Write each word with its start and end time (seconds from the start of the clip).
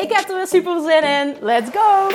Ik 0.00 0.12
heb 0.12 0.28
er 0.28 0.36
weer 0.36 0.46
super 0.46 0.80
zin 0.80 1.02
in. 1.02 1.36
Let's 1.40 1.70
go! 1.72 2.08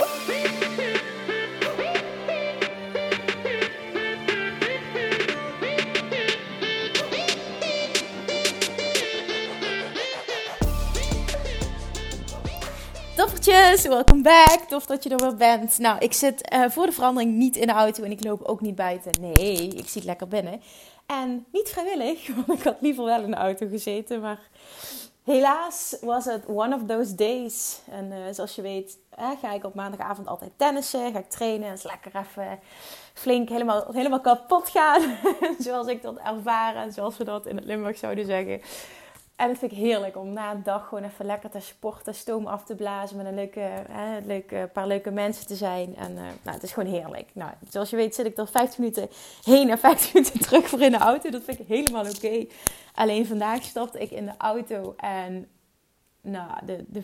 Toffertjes, 13.15 13.87
welkom 13.87 14.21
back. 14.21 14.59
Tof 14.67 14.85
dat 14.85 15.03
je 15.03 15.09
er 15.09 15.17
weer 15.17 15.35
bent. 15.35 15.77
Nou, 15.77 15.99
ik 15.99 16.13
zit 16.13 16.53
uh, 16.53 16.69
voor 16.69 16.85
de 16.85 16.91
verandering 16.91 17.35
niet 17.35 17.55
in 17.55 17.67
de 17.67 17.73
auto 17.73 18.03
en 18.03 18.11
ik 18.11 18.23
loop 18.23 18.41
ook 18.43 18.61
niet 18.61 18.75
buiten. 18.75 19.11
Nee, 19.21 19.67
ik 19.67 19.87
zit 19.87 20.03
lekker 20.03 20.27
binnen. 20.27 20.61
En 21.05 21.45
niet 21.51 21.69
vrijwillig, 21.69 22.27
want 22.45 22.59
ik 22.59 22.65
had 22.65 22.77
liever 22.79 23.03
wel 23.03 23.21
in 23.21 23.31
de 23.31 23.37
auto 23.37 23.67
gezeten. 23.67 24.21
Maar 24.21 24.39
helaas 25.25 25.97
was 26.01 26.25
het 26.25 26.43
one 26.47 26.75
of 26.75 26.81
those 26.87 27.15
days. 27.15 27.79
En 27.89 28.11
uh, 28.11 28.17
zoals 28.31 28.55
je 28.55 28.61
weet 28.61 28.97
ga 29.41 29.53
ik 29.53 29.63
op 29.63 29.73
maandagavond 29.73 30.27
altijd 30.27 30.51
tennissen. 30.55 31.11
Ga 31.11 31.19
ik 31.19 31.29
trainen. 31.29 31.69
Dat 31.69 31.77
is 31.77 31.83
lekker 31.83 32.11
even 32.15 32.59
flink 33.13 33.49
helemaal, 33.49 33.85
helemaal 33.91 34.21
kapot 34.21 34.69
gaan. 34.69 35.17
zoals 35.59 35.87
ik 35.87 36.01
dat 36.01 36.17
ervaren 36.17 36.81
en 36.81 36.91
zoals 36.91 37.17
we 37.17 37.23
dat 37.23 37.45
in 37.45 37.55
het 37.55 37.65
Limburg 37.65 37.97
zouden 37.97 38.25
zeggen. 38.25 38.61
En 39.35 39.47
dat 39.47 39.57
vind 39.57 39.71
ik 39.71 39.77
heerlijk 39.77 40.17
om 40.17 40.33
na 40.33 40.51
een 40.51 40.63
dag 40.63 40.87
gewoon 40.87 41.03
even 41.03 41.25
lekker 41.25 41.49
te 41.49 41.59
sporten, 41.59 42.15
stoom 42.15 42.47
af 42.47 42.63
te 42.63 42.75
blazen, 42.75 43.17
met 43.17 43.25
een 43.25 43.35
leuke, 43.35 43.59
hè, 43.89 44.19
leuke 44.25 44.69
paar 44.73 44.87
leuke 44.87 45.11
mensen 45.11 45.47
te 45.47 45.55
zijn. 45.55 45.95
En 45.95 46.11
uh, 46.11 46.17
nou, 46.17 46.55
het 46.55 46.63
is 46.63 46.71
gewoon 46.71 46.93
heerlijk. 46.93 47.29
Nou, 47.33 47.51
zoals 47.69 47.89
je 47.89 47.95
weet 47.95 48.15
zit 48.15 48.25
ik 48.25 48.37
er 48.37 48.47
15 48.47 48.83
minuten 48.83 49.09
heen 49.43 49.69
en 49.69 49.77
15 49.77 50.09
minuten 50.13 50.39
terug 50.39 50.67
voor 50.69 50.81
in 50.81 50.91
de 50.91 50.97
auto. 50.97 51.29
Dat 51.29 51.43
vind 51.43 51.59
ik 51.59 51.67
helemaal 51.67 52.05
oké. 52.05 52.45
Alleen 52.93 53.25
vandaag 53.25 53.63
stapte 53.63 53.99
ik 53.99 54.11
in 54.11 54.25
de 54.25 54.33
auto 54.37 54.93
en 54.97 55.47
nou, 56.21 56.65
de, 56.65 56.85
de, 56.87 57.03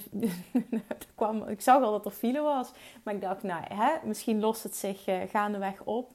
kwam, 1.15 1.47
ik 1.47 1.61
zag 1.61 1.83
al 1.83 1.91
dat 1.91 2.05
er 2.05 2.11
file 2.11 2.41
was. 2.41 2.71
Maar 3.03 3.13
ik 3.13 3.21
dacht, 3.21 3.43
nou, 3.43 3.63
hè, 3.73 3.91
misschien 4.03 4.39
lost 4.39 4.63
het 4.63 4.75
zich 4.75 5.07
uh, 5.07 5.15
gaandeweg 5.29 5.81
op. 5.83 6.11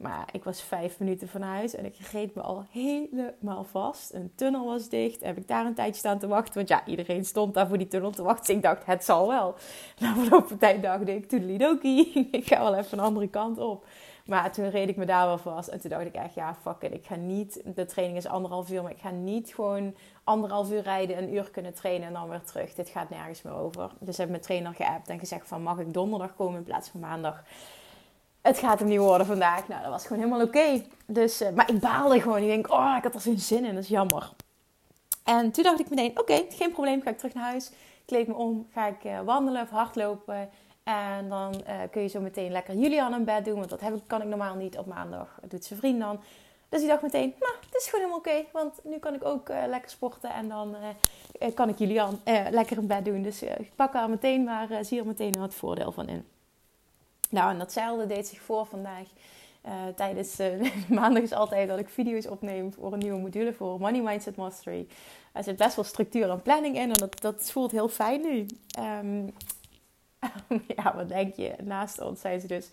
Maar 0.00 0.28
ik 0.32 0.44
was 0.44 0.62
vijf 0.62 0.98
minuten 0.98 1.28
van 1.28 1.42
huis 1.42 1.74
en 1.74 1.84
ik 1.84 1.96
reed 2.12 2.34
me 2.34 2.42
al 2.42 2.64
helemaal 2.70 3.64
vast. 3.64 4.14
Een 4.14 4.32
tunnel 4.34 4.66
was 4.66 4.88
dicht. 4.88 5.20
Heb 5.24 5.36
ik 5.36 5.48
daar 5.48 5.66
een 5.66 5.74
tijdje 5.74 5.98
staan 5.98 6.18
te 6.18 6.26
wachten. 6.26 6.54
Want 6.54 6.68
ja, 6.68 6.86
iedereen 6.86 7.24
stond 7.24 7.54
daar 7.54 7.68
voor 7.68 7.78
die 7.78 7.88
tunnel 7.88 8.10
te 8.10 8.22
wachten. 8.22 8.46
Dus 8.46 8.54
ik 8.56 8.62
dacht, 8.62 8.86
het 8.86 9.04
zal 9.04 9.28
wel. 9.28 9.54
Na 9.98 10.14
verloop 10.14 10.52
tijd 10.58 10.82
dacht 10.82 11.08
ik, 11.08 11.28
toedelidokie. 11.28 12.28
ik 12.30 12.46
ga 12.46 12.58
wel 12.58 12.74
even 12.74 12.98
een 12.98 13.04
andere 13.04 13.28
kant 13.28 13.58
op. 13.58 13.86
Maar 14.26 14.52
toen 14.52 14.70
reed 14.70 14.88
ik 14.88 14.96
me 14.96 15.04
daar 15.04 15.26
wel 15.26 15.38
vast. 15.38 15.68
En 15.68 15.80
toen 15.80 15.90
dacht 15.90 16.06
ik 16.06 16.14
echt, 16.14 16.34
ja, 16.34 16.54
fuck 16.54 16.82
it. 16.82 16.92
Ik 16.92 17.06
ga 17.06 17.14
niet, 17.14 17.62
de 17.74 17.84
training 17.84 18.18
is 18.18 18.26
anderhalf 18.26 18.70
uur. 18.70 18.82
Maar 18.82 18.92
ik 18.92 19.00
ga 19.00 19.10
niet 19.10 19.54
gewoon 19.54 19.94
anderhalf 20.24 20.70
uur 20.70 20.82
rijden, 20.82 21.18
een 21.18 21.34
uur 21.34 21.50
kunnen 21.50 21.74
trainen 21.74 22.06
en 22.06 22.12
dan 22.12 22.28
weer 22.28 22.42
terug. 22.42 22.74
Dit 22.74 22.88
gaat 22.88 23.10
nergens 23.10 23.42
meer 23.42 23.54
over. 23.54 23.90
Dus 23.98 24.16
heb 24.16 24.28
mijn 24.28 24.40
trainer 24.40 24.74
geappt 24.74 25.08
en 25.08 25.18
gezegd 25.18 25.48
van, 25.48 25.62
mag 25.62 25.78
ik 25.78 25.92
donderdag 25.92 26.34
komen 26.36 26.58
in 26.58 26.64
plaats 26.64 26.88
van 26.88 27.00
maandag? 27.00 27.42
Het 28.42 28.58
gaat 28.58 28.78
hem 28.78 28.88
niet 28.88 28.98
worden 28.98 29.26
vandaag. 29.26 29.68
Nou, 29.68 29.82
dat 29.82 29.90
was 29.90 30.06
gewoon 30.06 30.22
helemaal 30.22 30.46
oké. 30.46 30.82
Dus, 31.06 31.42
uh, 31.42 31.50
maar 31.50 31.70
ik 31.70 31.80
baalde 31.80 32.20
gewoon. 32.20 32.38
Ik 32.38 32.46
denk, 32.46 32.72
oh, 32.72 32.94
ik 32.96 33.02
had 33.02 33.14
er 33.14 33.20
geen 33.20 33.38
zin 33.38 33.64
in. 33.64 33.74
Dat 33.74 33.82
is 33.82 33.88
jammer. 33.88 34.32
En 35.24 35.50
toen 35.50 35.64
dacht 35.64 35.80
ik 35.80 35.90
meteen, 35.90 36.18
oké, 36.18 36.44
geen 36.48 36.72
probleem. 36.72 37.02
Ga 37.02 37.10
ik 37.10 37.18
terug 37.18 37.34
naar 37.34 37.50
huis. 37.50 37.70
Kleed 38.04 38.26
me 38.26 38.34
om. 38.34 38.66
Ga 38.72 38.86
ik 38.86 39.04
uh, 39.04 39.20
wandelen 39.20 39.62
of 39.62 39.70
hardlopen. 39.70 40.50
En 40.82 41.28
dan 41.28 41.54
uh, 41.68 41.74
kun 41.90 42.02
je 42.02 42.08
zo 42.08 42.20
meteen 42.20 42.52
lekker 42.52 42.74
Julian 42.74 43.14
in 43.14 43.24
bed 43.24 43.44
doen. 43.44 43.56
Want 43.56 43.70
dat 43.70 43.80
heb 43.80 43.94
ik, 43.94 44.02
kan 44.06 44.22
ik 44.22 44.28
normaal 44.28 44.54
niet 44.54 44.78
op 44.78 44.86
maandag. 44.86 45.38
Dat 45.40 45.50
doet 45.50 45.64
zijn 45.64 45.78
vriend 45.78 46.00
dan. 46.00 46.20
Dus 46.68 46.82
ik 46.82 46.88
dacht 46.88 47.02
meteen, 47.02 47.34
nou, 47.38 47.52
het 47.60 47.74
is 47.74 47.88
gewoon 47.88 48.00
helemaal 48.00 48.18
oké. 48.18 48.48
want 48.52 48.80
nu 48.84 48.98
kan 48.98 49.14
ik 49.14 49.24
ook 49.24 49.48
lekker 49.48 49.90
sporten. 49.90 50.30
En 50.30 50.48
dan 50.48 50.76
kan 51.54 51.68
ik 51.68 51.78
Julian 51.78 52.20
lekker 52.50 52.76
in 52.76 52.86
bed 52.86 53.04
doen. 53.04 53.22
Dus 53.22 53.42
ik 53.42 53.72
pak 53.74 53.94
er 53.94 54.10
meteen 54.10 54.44
maar, 54.44 54.68
zie 54.80 54.98
er 54.98 55.06
meteen 55.06 55.38
wat 55.38 55.54
voordeel 55.54 55.92
van 55.92 56.08
in. 56.08 56.26
Nou, 57.30 57.50
en 57.50 57.58
datzelfde 57.58 58.06
deed 58.06 58.26
zich 58.26 58.40
voor 58.40 58.66
vandaag. 58.66 59.06
Uh, 59.66 59.72
tijdens 59.96 60.40
uh, 60.40 60.72
maandag 60.98 61.22
is 61.22 61.32
altijd 61.32 61.68
dat 61.68 61.78
ik 61.78 61.88
video's 61.88 62.26
opneem 62.26 62.72
voor 62.72 62.92
een 62.92 62.98
nieuwe 62.98 63.20
module 63.20 63.52
voor 63.52 63.80
Money 63.80 64.00
Mindset 64.00 64.36
Mastery. 64.36 64.86
Er 65.32 65.44
zit 65.44 65.56
best 65.56 65.76
wel 65.76 65.84
structuur 65.84 66.30
en 66.30 66.42
planning 66.42 66.76
in 66.76 66.90
en 66.90 66.92
dat, 66.92 67.20
dat 67.20 67.50
voelt 67.50 67.70
heel 67.70 67.88
fijn 67.88 68.20
nu. 68.20 68.46
Um, 69.02 69.34
ja, 70.76 70.94
wat 70.96 71.08
denk 71.08 71.34
je? 71.34 71.54
Naast 71.62 72.00
ons 72.00 72.20
zijn 72.20 72.40
ze 72.40 72.46
dus 72.46 72.70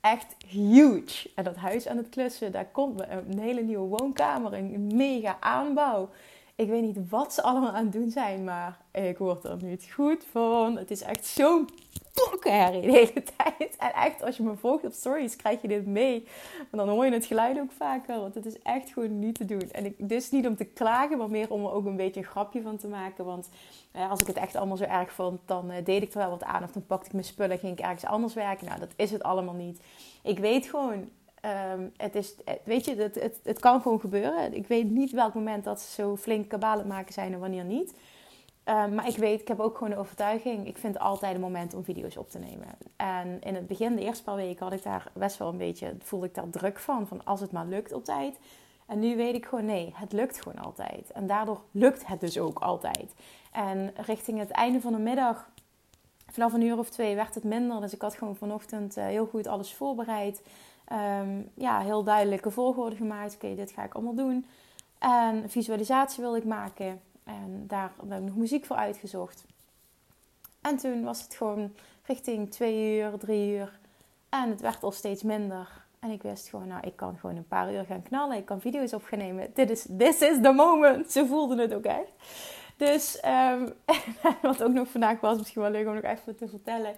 echt 0.00 0.36
huge. 0.46 1.30
En 1.34 1.44
dat 1.44 1.56
huis 1.56 1.88
aan 1.88 1.96
het 1.96 2.08
klussen, 2.08 2.52
daar 2.52 2.66
komt 2.66 3.00
een 3.00 3.38
hele 3.38 3.62
nieuwe 3.62 3.96
woonkamer, 3.98 4.52
een 4.52 4.90
mega 4.94 5.36
aanbouw. 5.40 6.08
Ik 6.54 6.68
weet 6.68 6.82
niet 6.82 7.08
wat 7.08 7.34
ze 7.34 7.42
allemaal 7.42 7.72
aan 7.72 7.84
het 7.84 7.92
doen 7.92 8.10
zijn, 8.10 8.44
maar 8.44 8.78
ik 8.92 9.18
word 9.18 9.44
er 9.44 9.62
niet 9.62 9.90
goed 9.94 10.24
van. 10.30 10.76
Het 10.76 10.90
is 10.90 11.02
echt 11.02 11.26
zo'n 11.26 11.68
de 12.42 12.78
hele 12.80 13.22
tijd. 13.36 13.76
En 13.78 13.92
echt, 13.92 14.22
als 14.22 14.36
je 14.36 14.42
me 14.42 14.56
volgt 14.56 14.84
op 14.84 14.92
stories, 14.92 15.36
krijg 15.36 15.62
je 15.62 15.68
dit 15.68 15.86
mee. 15.86 16.26
Maar 16.70 16.84
dan 16.84 16.94
hoor 16.94 17.04
je 17.04 17.12
het 17.12 17.26
geluid 17.26 17.58
ook 17.58 17.72
vaker. 17.72 18.20
Want 18.20 18.34
het 18.34 18.46
is 18.46 18.62
echt 18.62 18.90
gewoon 18.92 19.18
niet 19.18 19.34
te 19.34 19.44
doen. 19.44 19.70
En 19.72 19.84
ik, 19.84 19.94
dus 20.08 20.30
niet 20.30 20.46
om 20.46 20.56
te 20.56 20.64
klagen, 20.64 21.18
maar 21.18 21.30
meer 21.30 21.50
om 21.50 21.64
er 21.64 21.72
ook 21.72 21.84
een 21.84 21.96
beetje 21.96 22.20
een 22.20 22.26
grapje 22.26 22.62
van 22.62 22.76
te 22.76 22.88
maken. 22.88 23.24
Want 23.24 23.48
eh, 23.92 24.10
als 24.10 24.20
ik 24.20 24.26
het 24.26 24.36
echt 24.36 24.56
allemaal 24.56 24.76
zo 24.76 24.84
erg 24.84 25.12
vond, 25.12 25.40
dan 25.44 25.70
eh, 25.70 25.84
deed 25.84 26.02
ik 26.02 26.12
er 26.12 26.18
wel 26.18 26.30
wat 26.30 26.44
aan. 26.44 26.62
Of 26.62 26.72
dan 26.72 26.86
pakte 26.86 27.06
ik 27.06 27.12
mijn 27.12 27.24
spullen, 27.24 27.58
ging 27.58 27.72
ik 27.72 27.84
ergens 27.84 28.04
anders 28.04 28.34
werken. 28.34 28.66
Nou, 28.66 28.80
dat 28.80 28.92
is 28.96 29.10
het 29.10 29.22
allemaal 29.22 29.54
niet. 29.54 29.80
Ik 30.22 30.38
weet 30.38 30.66
gewoon, 30.66 31.08
Um, 31.74 31.92
het 31.96 32.14
is, 32.14 32.34
weet 32.64 32.84
je, 32.84 32.94
het, 32.94 33.14
het, 33.14 33.40
het, 33.42 33.58
kan 33.58 33.80
gewoon 33.80 34.00
gebeuren. 34.00 34.54
Ik 34.54 34.66
weet 34.66 34.90
niet 34.90 35.10
welk 35.12 35.34
moment 35.34 35.64
dat 35.64 35.80
ze 35.80 36.02
zo 36.02 36.16
flink 36.16 36.48
kabalen 36.48 36.86
maken 36.86 37.12
zijn 37.12 37.32
en 37.32 37.38
wanneer 37.38 37.64
niet. 37.64 37.94
Ehm, 38.68 38.94
maar 38.94 39.08
ik 39.08 39.16
weet, 39.16 39.40
ik 39.40 39.48
heb 39.48 39.60
ook 39.60 39.76
gewoon 39.76 39.92
de 39.92 39.98
overtuiging. 39.98 40.66
Ik 40.66 40.78
vind 40.78 40.98
altijd 40.98 41.34
een 41.34 41.40
moment 41.40 41.74
om 41.74 41.84
video's 41.84 42.16
op 42.16 42.30
te 42.30 42.38
nemen. 42.38 42.66
En 42.96 43.40
in 43.40 43.54
het 43.54 43.66
begin, 43.66 43.96
de 43.96 44.02
eerste 44.02 44.24
paar 44.24 44.36
weken, 44.36 44.64
had 44.64 44.72
ik 44.72 44.82
daar 44.82 45.10
best 45.14 45.36
wel 45.38 45.48
een 45.48 45.56
beetje, 45.56 45.94
voelde 46.02 46.26
ik 46.26 46.34
daar 46.34 46.50
druk 46.50 46.78
van. 46.78 47.06
Van 47.06 47.24
als 47.24 47.40
het 47.40 47.52
maar 47.52 47.66
lukt 47.66 47.92
op 47.92 48.04
tijd. 48.04 48.38
En 48.86 48.98
nu 48.98 49.16
weet 49.16 49.34
ik 49.34 49.46
gewoon, 49.46 49.64
nee, 49.64 49.92
het 49.94 50.12
lukt 50.12 50.42
gewoon 50.42 50.64
altijd. 50.64 51.10
En 51.12 51.26
daardoor 51.26 51.60
lukt 51.70 52.06
het 52.06 52.20
dus 52.20 52.38
ook 52.38 52.58
altijd. 52.58 53.14
En 53.52 53.92
richting 53.96 54.38
het 54.38 54.50
einde 54.50 54.80
van 54.80 54.92
de 54.92 54.98
middag, 54.98 55.50
vanaf 56.30 56.52
een 56.52 56.62
uur 56.62 56.78
of 56.78 56.90
twee, 56.90 57.14
werd 57.14 57.34
het 57.34 57.44
minder. 57.44 57.80
Dus 57.80 57.94
ik 57.94 58.02
had 58.02 58.14
gewoon 58.14 58.36
vanochtend 58.36 58.96
uh, 58.96 59.04
heel 59.04 59.26
goed 59.26 59.46
alles 59.46 59.74
voorbereid. 59.74 60.42
Um, 61.20 61.50
ja, 61.54 61.80
heel 61.80 62.02
duidelijke 62.02 62.50
volgorde 62.50 62.96
gemaakt. 62.96 63.34
Oké, 63.34 63.54
dit 63.54 63.70
ga 63.70 63.84
ik 63.84 63.94
allemaal 63.94 64.14
doen. 64.14 64.46
En 64.98 65.50
visualisatie 65.50 66.22
wilde 66.22 66.38
ik 66.38 66.44
maken. 66.44 67.00
En 67.28 67.64
daar 67.66 67.92
heb 67.96 68.18
ik 68.18 68.24
nog 68.24 68.36
muziek 68.36 68.64
voor 68.64 68.76
uitgezocht. 68.76 69.44
En 70.60 70.76
toen 70.76 71.04
was 71.04 71.22
het 71.22 71.34
gewoon 71.34 71.72
richting 72.02 72.50
twee 72.50 72.98
uur, 72.98 73.18
drie 73.18 73.52
uur. 73.52 73.78
En 74.28 74.50
het 74.50 74.60
werd 74.60 74.82
al 74.82 74.92
steeds 74.92 75.22
minder. 75.22 75.68
En 75.98 76.10
ik 76.10 76.22
wist 76.22 76.48
gewoon, 76.48 76.68
nou, 76.68 76.86
ik 76.86 76.96
kan 76.96 77.16
gewoon 77.18 77.36
een 77.36 77.48
paar 77.48 77.72
uur 77.72 77.84
gaan 77.84 78.02
knallen. 78.02 78.36
Ik 78.36 78.44
kan 78.44 78.60
video's 78.60 78.92
op 78.92 79.04
gaan 79.04 79.18
nemen. 79.18 79.50
Dit 79.54 79.70
is, 79.70 79.86
this 79.98 80.20
is 80.20 80.38
the 80.42 80.52
moment. 80.52 81.12
Ze 81.12 81.26
voelden 81.26 81.58
het 81.58 81.74
ook 81.74 81.84
echt. 81.84 82.12
Dus 82.76 83.22
um, 83.24 83.72
wat 84.42 84.62
ook 84.62 84.72
nog 84.72 84.88
vandaag 84.88 85.20
was, 85.20 85.38
misschien 85.38 85.62
wel 85.62 85.70
leuk 85.70 85.86
om 85.86 85.94
nog 85.94 86.04
even 86.04 86.36
te 86.36 86.48
vertellen 86.48 86.94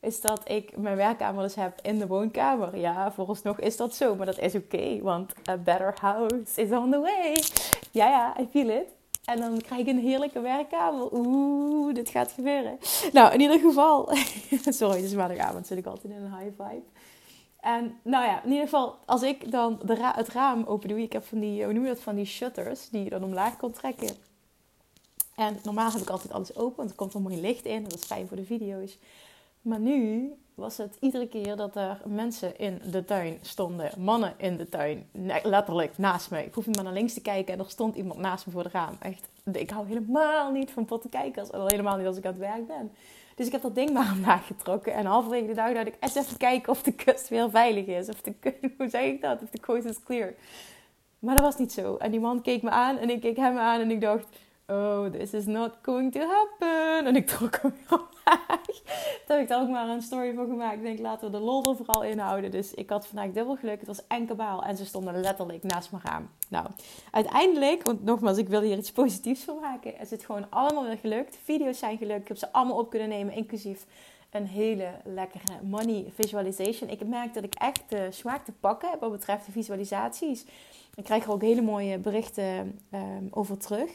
is 0.00 0.20
dat 0.20 0.40
ik 0.44 0.76
mijn 0.76 0.96
werkkamer 0.96 1.42
dus 1.42 1.54
heb 1.54 1.78
in 1.82 1.98
de 1.98 2.06
woonkamer. 2.06 2.76
Ja, 2.76 3.12
vooralsnog 3.12 3.60
is 3.60 3.76
dat 3.76 3.94
zo, 3.94 4.14
maar 4.14 4.26
dat 4.26 4.38
is 4.38 4.54
oké, 4.54 5.00
want 5.02 5.32
a 5.48 5.56
better 5.56 5.94
house 6.00 6.62
is 6.62 6.70
on 6.70 6.90
the 6.90 6.98
way. 6.98 7.42
Ja, 7.90 8.08
ja, 8.08 8.40
I 8.40 8.48
feel 8.50 8.68
it. 8.68 8.88
En 9.24 9.40
dan 9.40 9.60
krijg 9.60 9.80
ik 9.80 9.86
een 9.86 9.98
heerlijke 9.98 10.40
werkkamer. 10.40 11.12
Oeh, 11.12 11.94
dit 11.94 12.08
gaat 12.08 12.32
gebeuren. 12.32 12.78
Nou, 13.12 13.32
in 13.32 13.40
ieder 13.40 13.58
geval. 13.58 14.08
Sorry, 14.64 14.96
het 14.96 15.04
is 15.04 15.14
maandagavond, 15.14 15.66
zit 15.66 15.78
ik 15.78 15.86
altijd 15.86 16.12
in 16.12 16.22
een 16.22 16.38
high 16.38 16.62
vibe. 16.62 16.82
En 17.60 17.98
nou 18.02 18.24
ja, 18.24 18.42
in 18.42 18.50
ieder 18.50 18.64
geval, 18.64 18.96
als 19.04 19.22
ik 19.22 19.50
dan 19.50 19.80
de 19.84 20.12
het 20.14 20.28
raam 20.28 20.64
open 20.64 20.88
doe. 20.88 21.02
Ik 21.02 21.12
heb 21.12 21.24
van 21.24 21.40
die, 21.40 21.64
hoe 21.64 21.72
noem 21.72 21.82
je 21.82 21.88
dat, 21.88 22.00
van 22.00 22.14
die 22.14 22.24
shutters 22.24 22.88
die 22.88 23.04
je 23.04 23.10
dan 23.10 23.24
omlaag 23.24 23.56
kan 23.56 23.72
trekken. 23.72 24.16
En 25.34 25.58
normaal 25.62 25.92
heb 25.92 26.00
ik 26.00 26.10
altijd 26.10 26.32
alles 26.32 26.56
open, 26.56 26.76
want 26.76 26.90
er 26.90 26.96
komt 26.96 27.14
er 27.14 27.20
mooi 27.20 27.40
licht 27.40 27.64
in. 27.64 27.82
Dat 27.82 27.94
is 27.94 28.04
fijn 28.04 28.28
voor 28.28 28.36
de 28.36 28.44
video's. 28.44 28.98
Maar 29.64 29.80
nu 29.80 30.32
was 30.54 30.76
het 30.76 30.96
iedere 31.00 31.28
keer 31.28 31.56
dat 31.56 31.76
er 31.76 32.00
mensen 32.06 32.58
in 32.58 32.80
de 32.90 33.04
tuin 33.04 33.38
stonden. 33.42 33.90
Mannen 33.98 34.34
in 34.36 34.56
de 34.56 34.68
tuin. 34.68 35.08
letterlijk 35.42 35.98
naast 35.98 36.30
me. 36.30 36.44
Ik 36.44 36.54
hoef 36.54 36.66
niet 36.66 36.76
maar 36.76 36.84
naar 36.84 36.94
links 36.94 37.14
te 37.14 37.20
kijken 37.20 37.54
en 37.54 37.60
er 37.60 37.70
stond 37.70 37.96
iemand 37.96 38.18
naast 38.20 38.46
me 38.46 38.52
voor 38.52 38.62
het 38.62 38.72
raam. 38.72 38.96
Echt, 39.00 39.28
ik 39.52 39.70
hou 39.70 39.86
helemaal 39.86 40.52
niet 40.52 40.70
van 40.70 40.84
potten 40.84 41.10
kijkers. 41.10 41.50
En 41.50 41.60
helemaal 41.66 41.96
niet 41.96 42.06
als 42.06 42.16
ik 42.16 42.24
aan 42.24 42.32
het 42.32 42.40
werk 42.40 42.66
ben. 42.66 42.92
Dus 43.34 43.46
ik 43.46 43.52
heb 43.52 43.62
dat 43.62 43.74
ding 43.74 43.90
maar 43.90 44.12
omlaag 44.16 44.46
getrokken. 44.46 44.94
En 44.94 45.06
halverwege 45.06 45.46
de 45.46 45.54
dag 45.54 45.72
dacht 45.72 45.86
ik, 45.86 45.96
eens 46.00 46.14
even 46.14 46.36
kijken 46.36 46.72
of 46.72 46.82
de 46.82 46.92
kust 46.92 47.28
weer 47.28 47.50
veilig 47.50 47.86
is. 47.86 48.08
Of 48.08 48.20
de, 48.20 48.34
hoe 48.78 48.88
zeg 48.88 49.04
ik 49.04 49.20
dat? 49.20 49.42
Of 49.42 49.50
de 49.50 49.60
coast 49.60 49.84
is 49.84 50.02
clear. 50.02 50.34
Maar 51.18 51.36
dat 51.36 51.44
was 51.44 51.58
niet 51.58 51.72
zo. 51.72 51.96
En 51.96 52.10
die 52.10 52.20
man 52.20 52.42
keek 52.42 52.62
me 52.62 52.70
aan 52.70 52.98
en 52.98 53.10
ik 53.10 53.20
keek 53.20 53.36
hem 53.36 53.58
aan 53.58 53.80
en 53.80 53.90
ik 53.90 54.00
dacht... 54.00 54.26
Oh, 54.66 55.10
this 55.10 55.34
is 55.34 55.46
not 55.46 55.72
going 55.82 56.12
to 56.12 56.20
happen. 56.20 57.06
En 57.06 57.16
ik 57.16 57.26
trok 57.26 57.58
hem 57.62 57.70
weer 57.70 57.98
omlaag. 57.98 58.64
Toen 59.26 59.36
heb 59.36 59.40
ik 59.40 59.48
daar 59.48 59.62
ook 59.62 59.68
maar 59.68 59.88
een 59.88 60.02
story 60.02 60.34
van 60.34 60.46
gemaakt. 60.46 60.76
Ik 60.76 60.82
denk, 60.82 60.98
laten 60.98 61.30
we 61.30 61.38
de 61.38 61.44
lol 61.44 61.64
er 61.64 61.76
vooral 61.76 62.04
inhouden. 62.04 62.50
Dus 62.50 62.74
ik 62.74 62.90
had 62.90 63.06
vandaag 63.06 63.30
dubbel 63.30 63.56
geluk. 63.56 63.78
Het 63.78 63.86
was 63.86 64.06
enkelbaal. 64.08 64.62
En 64.62 64.76
ze 64.76 64.84
stonden 64.84 65.20
letterlijk 65.20 65.62
naast 65.62 65.92
me 65.92 65.98
raam. 66.02 66.28
Nou, 66.48 66.66
uiteindelijk, 67.10 67.82
want 67.82 68.04
nogmaals, 68.04 68.38
ik 68.38 68.48
wil 68.48 68.60
hier 68.60 68.76
iets 68.76 68.92
positiefs 68.92 69.42
van 69.42 69.58
maken. 69.60 69.98
Is 70.00 70.10
het 70.10 70.24
gewoon 70.24 70.50
allemaal 70.50 70.84
weer 70.84 70.98
gelukt. 70.98 71.38
Video's 71.42 71.78
zijn 71.78 71.98
gelukt. 71.98 72.20
Ik 72.20 72.28
heb 72.28 72.36
ze 72.36 72.52
allemaal 72.52 72.78
op 72.78 72.90
kunnen 72.90 73.08
nemen, 73.08 73.34
inclusief 73.34 73.86
een 74.30 74.46
hele 74.46 74.90
lekkere 75.04 75.62
money 75.62 76.12
visualization. 76.14 76.90
Ik 76.90 77.06
merk 77.06 77.34
dat 77.34 77.44
ik 77.44 77.54
echt 77.54 77.82
de 77.88 78.06
smaak 78.10 78.44
te 78.44 78.52
pakken 78.52 78.90
heb 78.90 79.00
wat 79.00 79.12
betreft 79.12 79.46
de 79.46 79.52
visualisaties. 79.52 80.44
Ik 80.94 81.04
krijg 81.04 81.24
er 81.24 81.32
ook 81.32 81.42
hele 81.42 81.62
mooie 81.62 81.98
berichten 81.98 82.78
um, 82.92 83.28
over 83.30 83.58
terug. 83.58 83.90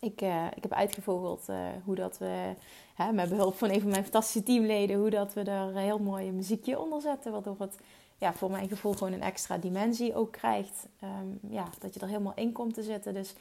Ik, 0.00 0.22
uh, 0.22 0.46
ik 0.56 0.62
heb 0.62 0.72
uitgevogeld 0.72 1.46
uh, 1.50 1.56
hoe 1.84 1.94
dat 1.94 2.18
we, 2.18 2.54
hè, 2.94 3.12
met 3.12 3.28
behulp 3.28 3.54
van 3.54 3.70
een 3.70 3.80
van 3.80 3.90
mijn 3.90 4.02
fantastische 4.02 4.42
teamleden, 4.42 4.98
hoe 4.98 5.10
dat 5.10 5.32
we 5.32 5.48
een 5.50 5.76
heel 5.76 5.98
mooi 5.98 6.32
muziekje 6.32 6.80
onder 6.80 7.00
zetten. 7.00 7.32
Waardoor 7.32 7.56
het 7.58 7.76
ja, 8.18 8.32
voor 8.32 8.50
mijn 8.50 8.68
gevoel 8.68 8.92
gewoon 8.92 9.12
een 9.12 9.22
extra 9.22 9.58
dimensie 9.58 10.14
ook 10.14 10.32
krijgt. 10.32 10.86
Um, 11.02 11.38
ja, 11.50 11.68
dat 11.78 11.94
je 11.94 12.00
er 12.00 12.06
helemaal 12.06 12.34
in 12.34 12.52
komt 12.52 12.74
te 12.74 12.82
zitten. 12.82 13.14
Dus 13.14 13.34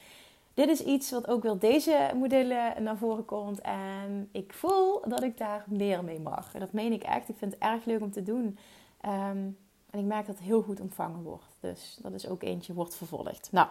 dit 0.53 0.69
is 0.69 0.83
iets 0.83 1.11
wat 1.11 1.27
ook 1.27 1.43
wel 1.43 1.57
deze 1.57 2.11
modellen 2.15 2.83
naar 2.83 2.97
voren 2.97 3.25
komt. 3.25 3.61
En 3.61 4.29
ik 4.31 4.53
voel 4.53 5.01
dat 5.07 5.23
ik 5.23 5.37
daar 5.37 5.63
meer 5.67 6.03
mee 6.03 6.19
mag. 6.19 6.53
En 6.53 6.59
dat 6.59 6.71
meen 6.71 6.91
ik 6.91 7.03
echt. 7.03 7.29
Ik 7.29 7.37
vind 7.37 7.53
het 7.53 7.61
erg 7.61 7.85
leuk 7.85 8.01
om 8.01 8.11
te 8.11 8.23
doen. 8.23 8.57
Um, 9.05 9.57
en 9.89 9.99
ik 9.99 10.05
merk 10.05 10.25
dat 10.25 10.35
het 10.35 10.45
heel 10.45 10.61
goed 10.61 10.79
ontvangen 10.79 11.23
wordt. 11.23 11.57
Dus 11.59 11.97
dat 12.01 12.13
is 12.13 12.27
ook 12.27 12.43
eentje, 12.43 12.73
wordt 12.73 12.95
vervolgd. 12.95 13.47
Nou, 13.51 13.67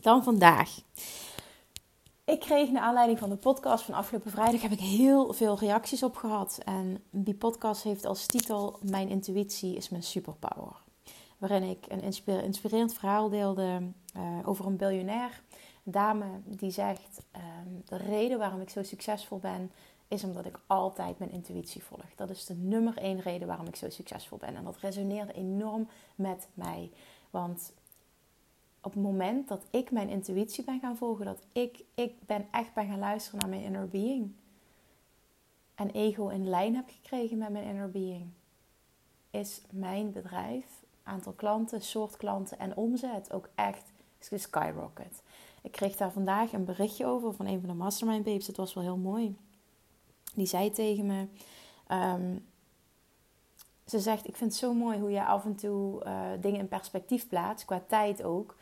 dan 0.00 0.24
vandaag. 0.24 0.78
Ik 2.24 2.40
kreeg 2.40 2.70
naar 2.70 2.82
aanleiding 2.82 3.18
van 3.18 3.28
de 3.28 3.36
podcast 3.36 3.84
van 3.84 3.94
afgelopen 3.94 4.30
vrijdag 4.30 4.62
heb 4.62 4.70
ik 4.70 4.80
heel 4.80 5.32
veel 5.32 5.58
reacties 5.58 6.02
op 6.02 6.16
gehad. 6.16 6.60
En 6.64 7.02
die 7.10 7.34
podcast 7.34 7.82
heeft 7.82 8.04
als 8.04 8.26
titel 8.26 8.78
Mijn 8.82 9.08
intuïtie 9.08 9.76
is 9.76 9.88
mijn 9.88 10.02
superpower. 10.02 10.82
Waarin 11.38 11.62
ik 11.62 11.84
een 11.88 12.02
inspirerend 12.42 12.94
verhaal 12.94 13.28
deelde 13.28 13.92
uh, 14.16 14.48
over 14.48 14.66
een 14.66 14.76
biljonair. 14.76 15.42
Een 15.84 15.92
dame 15.92 16.26
die 16.44 16.70
zegt: 16.70 17.22
um, 17.36 17.82
De 17.84 17.96
reden 17.96 18.38
waarom 18.38 18.60
ik 18.60 18.70
zo 18.70 18.82
succesvol 18.82 19.38
ben, 19.38 19.72
is 20.08 20.24
omdat 20.24 20.46
ik 20.46 20.60
altijd 20.66 21.18
mijn 21.18 21.30
intuïtie 21.30 21.82
volg. 21.82 22.14
Dat 22.16 22.30
is 22.30 22.46
de 22.46 22.54
nummer 22.54 22.96
één 22.96 23.20
reden 23.20 23.48
waarom 23.48 23.66
ik 23.66 23.76
zo 23.76 23.90
succesvol 23.90 24.38
ben. 24.38 24.56
En 24.56 24.64
dat 24.64 24.76
resoneerde 24.76 25.32
enorm 25.32 25.88
met 26.14 26.48
mij. 26.54 26.90
Want 27.30 27.72
op 28.84 28.92
het 28.92 29.02
moment 29.02 29.48
dat 29.48 29.66
ik 29.70 29.90
mijn 29.90 30.08
intuïtie 30.08 30.64
ben 30.64 30.80
gaan 30.80 30.96
volgen, 30.96 31.24
dat 31.24 31.42
ik, 31.52 31.84
ik 31.94 32.12
ben 32.26 32.46
echt 32.50 32.74
ben 32.74 32.86
gaan 32.86 32.98
luisteren 32.98 33.40
naar 33.40 33.48
mijn 33.48 33.62
inner 33.62 33.88
being. 33.88 34.32
En 35.74 35.90
ego 35.90 36.28
in 36.28 36.48
lijn 36.48 36.74
heb 36.74 36.88
gekregen 36.88 37.38
met 37.38 37.50
mijn 37.50 37.64
inner 37.64 37.90
being. 37.90 38.26
Is 39.30 39.62
mijn 39.70 40.12
bedrijf, 40.12 40.66
aantal 41.02 41.32
klanten, 41.32 41.82
soort 41.82 42.16
klanten 42.16 42.58
en 42.58 42.76
omzet 42.76 43.32
ook 43.32 43.48
echt 43.54 43.92
skyrocket. 44.18 45.22
Ik 45.62 45.72
kreeg 45.72 45.96
daar 45.96 46.12
vandaag 46.12 46.52
een 46.52 46.64
berichtje 46.64 47.06
over 47.06 47.34
van 47.34 47.46
een 47.46 47.60
van 47.60 47.68
de 47.68 47.74
mastermind 47.74 48.24
babes. 48.24 48.46
Het 48.46 48.56
was 48.56 48.74
wel 48.74 48.82
heel 48.84 48.96
mooi. 48.96 49.36
Die 50.34 50.46
zei 50.46 50.70
tegen 50.70 51.06
me. 51.06 51.26
Um, 51.88 52.46
ze 53.86 54.00
zegt: 54.00 54.28
Ik 54.28 54.36
vind 54.36 54.50
het 54.50 54.60
zo 54.60 54.74
mooi 54.74 54.98
hoe 54.98 55.10
je 55.10 55.24
af 55.24 55.44
en 55.44 55.54
toe 55.54 56.04
uh, 56.04 56.26
dingen 56.40 56.60
in 56.60 56.68
perspectief 56.68 57.28
plaatst, 57.28 57.66
qua 57.66 57.82
tijd 57.86 58.22
ook. 58.22 58.56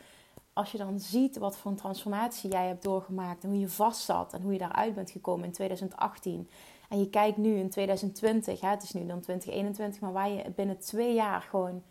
Als 0.52 0.72
je 0.72 0.78
dan 0.78 1.00
ziet 1.00 1.38
wat 1.38 1.56
voor 1.56 1.70
een 1.70 1.76
transformatie 1.76 2.50
jij 2.50 2.66
hebt 2.66 2.82
doorgemaakt 2.82 3.44
en 3.44 3.50
hoe 3.50 3.58
je 3.58 3.68
vast 3.68 4.00
zat 4.00 4.32
en 4.32 4.42
hoe 4.42 4.52
je 4.52 4.58
daaruit 4.58 4.94
bent 4.94 5.10
gekomen 5.10 5.44
in 5.46 5.52
2018. 5.52 6.48
En 6.88 6.98
je 6.98 7.10
kijkt 7.10 7.36
nu 7.36 7.56
in 7.56 7.70
2020, 7.70 8.60
hè, 8.60 8.68
het 8.68 8.82
is 8.82 8.92
nu 8.92 9.06
dan 9.06 9.20
2021, 9.20 10.00
maar 10.00 10.12
waar 10.12 10.30
je 10.30 10.50
binnen 10.56 10.78
twee 10.78 11.14
jaar 11.14 11.42
gewoon 11.42 11.82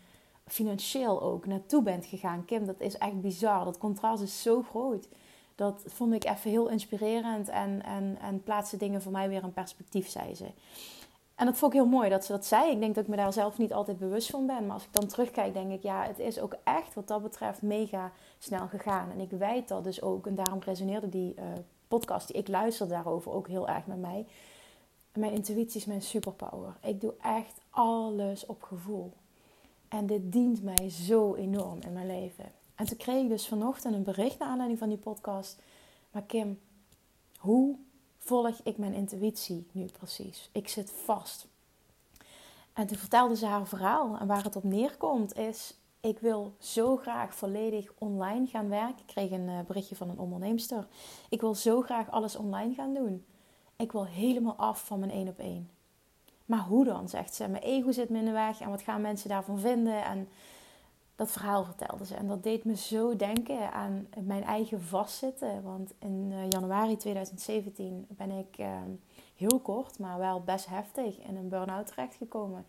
financieel 0.46 1.22
ook 1.22 1.46
naartoe 1.46 1.82
bent 1.82 2.06
gegaan. 2.06 2.44
Kim, 2.44 2.66
dat 2.66 2.80
is 2.80 2.98
echt 2.98 3.20
bizar. 3.20 3.64
Dat 3.64 3.78
contrast 3.78 4.22
is 4.22 4.42
zo 4.42 4.62
groot 4.62 5.08
dat 5.54 5.82
vond 5.86 6.14
ik 6.14 6.24
even 6.24 6.50
heel 6.50 6.68
inspirerend 6.68 7.48
en, 7.48 7.82
en, 7.82 8.18
en 8.20 8.42
plaatste 8.42 8.76
dingen 8.76 9.02
voor 9.02 9.12
mij 9.12 9.28
weer 9.28 9.42
in 9.42 9.52
perspectief, 9.52 10.08
zei 10.08 10.34
ze. 10.34 10.46
En 11.34 11.46
dat 11.46 11.56
vond 11.56 11.72
ik 11.72 11.78
heel 11.80 11.88
mooi 11.88 12.08
dat 12.08 12.24
ze 12.24 12.32
dat 12.32 12.46
zei. 12.46 12.70
Ik 12.70 12.80
denk 12.80 12.94
dat 12.94 13.04
ik 13.04 13.10
me 13.10 13.16
daar 13.16 13.32
zelf 13.32 13.58
niet 13.58 13.72
altijd 13.72 13.98
bewust 13.98 14.30
van 14.30 14.46
ben. 14.46 14.66
Maar 14.66 14.74
als 14.74 14.84
ik 14.84 14.92
dan 14.92 15.06
terugkijk, 15.06 15.52
denk 15.52 15.72
ik, 15.72 15.82
ja, 15.82 16.06
het 16.06 16.18
is 16.18 16.40
ook 16.40 16.56
echt 16.64 16.94
wat 16.94 17.08
dat 17.08 17.22
betreft 17.22 17.62
mega 17.62 18.12
snel 18.38 18.66
gegaan. 18.66 19.10
En 19.10 19.20
ik 19.20 19.30
weet 19.30 19.68
dat 19.68 19.84
dus 19.84 20.02
ook. 20.02 20.26
En 20.26 20.34
daarom 20.34 20.60
resoneerde 20.64 21.08
die 21.08 21.34
uh, 21.38 21.44
podcast 21.88 22.26
die 22.26 22.36
ik 22.36 22.48
luisterde 22.48 22.92
daarover 22.92 23.32
ook 23.32 23.48
heel 23.48 23.68
erg 23.68 23.86
met 23.86 24.00
mij. 24.00 24.26
Mijn 25.12 25.32
intuïtie 25.32 25.80
is 25.80 25.86
mijn 25.86 26.02
superpower. 26.02 26.76
Ik 26.80 27.00
doe 27.00 27.14
echt 27.22 27.60
alles 27.70 28.46
op 28.46 28.62
gevoel. 28.62 29.12
En 29.88 30.06
dit 30.06 30.32
dient 30.32 30.62
mij 30.62 30.90
zo 30.90 31.34
enorm 31.34 31.78
in 31.80 31.92
mijn 31.92 32.06
leven. 32.06 32.44
En 32.74 32.86
toen 32.86 32.96
kreeg 32.96 33.22
ik 33.22 33.28
dus 33.28 33.48
vanochtend 33.48 33.94
een 33.94 34.02
bericht 34.02 34.38
naar 34.38 34.48
aanleiding 34.48 34.78
van 34.78 34.88
die 34.88 34.98
podcast. 34.98 35.58
Maar 36.10 36.22
Kim, 36.22 36.60
hoe 37.38 37.76
volg 38.24 38.60
ik 38.62 38.78
mijn 38.78 38.94
intuïtie 38.94 39.66
nu 39.72 39.84
precies? 39.84 40.48
Ik 40.52 40.68
zit 40.68 40.92
vast. 41.04 41.46
En 42.72 42.86
toen 42.86 42.98
vertelde 42.98 43.36
ze 43.36 43.46
haar 43.46 43.66
verhaal. 43.66 44.16
En 44.18 44.26
waar 44.26 44.44
het 44.44 44.56
op 44.56 44.64
neerkomt 44.64 45.36
is, 45.36 45.74
ik 46.00 46.18
wil 46.18 46.54
zo 46.58 46.96
graag 46.96 47.34
volledig 47.34 47.92
online 47.98 48.46
gaan 48.46 48.68
werken. 48.68 48.98
Ik 48.98 49.06
kreeg 49.06 49.30
een 49.30 49.48
eh, 49.48 49.60
berichtje 49.66 49.96
van 49.96 50.10
een 50.10 50.18
onderneemster. 50.18 50.86
Ik 51.28 51.40
wil 51.40 51.54
zo 51.54 51.80
graag 51.80 52.10
alles 52.10 52.36
online 52.36 52.74
gaan 52.74 52.94
doen. 52.94 53.24
Ik 53.76 53.92
wil 53.92 54.06
helemaal 54.06 54.56
af 54.56 54.86
van 54.86 54.98
mijn 54.98 55.10
één 55.10 55.28
op 55.28 55.38
één. 55.38 55.70
Maar 56.44 56.60
hoe 56.60 56.84
dan, 56.84 57.08
zegt 57.08 57.34
ze. 57.34 57.48
Mijn 57.48 57.62
ego 57.62 57.92
zit 57.92 58.08
me 58.08 58.18
in 58.18 58.24
de 58.24 58.30
weg 58.30 58.60
en 58.60 58.70
wat 58.70 58.82
gaan 58.82 59.00
mensen 59.00 59.28
daarvan 59.28 59.58
vinden? 59.58 60.04
En 60.04 60.28
dat 61.16 61.30
verhaal 61.30 61.64
vertelde 61.64 62.06
ze. 62.06 62.14
En 62.14 62.28
dat 62.28 62.42
deed 62.42 62.64
me 62.64 62.76
zo 62.76 63.16
denken 63.16 63.72
aan 63.72 64.06
mijn 64.24 64.42
eigen 64.42 64.82
vastzitten. 64.82 65.62
Want 65.62 65.92
in 65.98 66.28
uh, 66.30 66.48
januari 66.48 66.96
2017 66.96 68.06
ben 68.08 68.30
ik 68.30 68.58
uh, 68.58 68.66
heel 69.36 69.60
kort, 69.60 69.98
maar 69.98 70.18
wel 70.18 70.40
best 70.40 70.66
heftig 70.66 71.18
in 71.18 71.36
een 71.36 71.48
burn-out 71.48 71.86
terechtgekomen. 71.86 72.66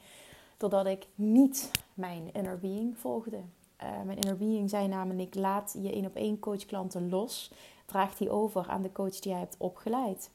Doordat 0.58 0.86
ik 0.86 1.08
niet 1.16 1.72
mijn 1.94 2.30
inner 2.34 2.60
being 2.60 2.98
volgde. 2.98 3.38
Uh, 3.38 4.02
mijn 4.06 4.20
inner 4.20 4.38
being 4.38 4.70
zei 4.70 4.88
namelijk: 4.88 5.36
laat 5.36 5.76
je 5.82 5.92
één 5.92 6.06
op 6.06 6.16
één 6.16 6.40
coach 6.40 6.66
klanten 6.66 7.10
los. 7.10 7.52
Draag 7.86 8.16
die 8.16 8.30
over 8.30 8.68
aan 8.68 8.82
de 8.82 8.92
coach 8.92 9.20
die 9.20 9.32
jij 9.32 9.40
hebt 9.40 9.56
opgeleid. 9.58 10.30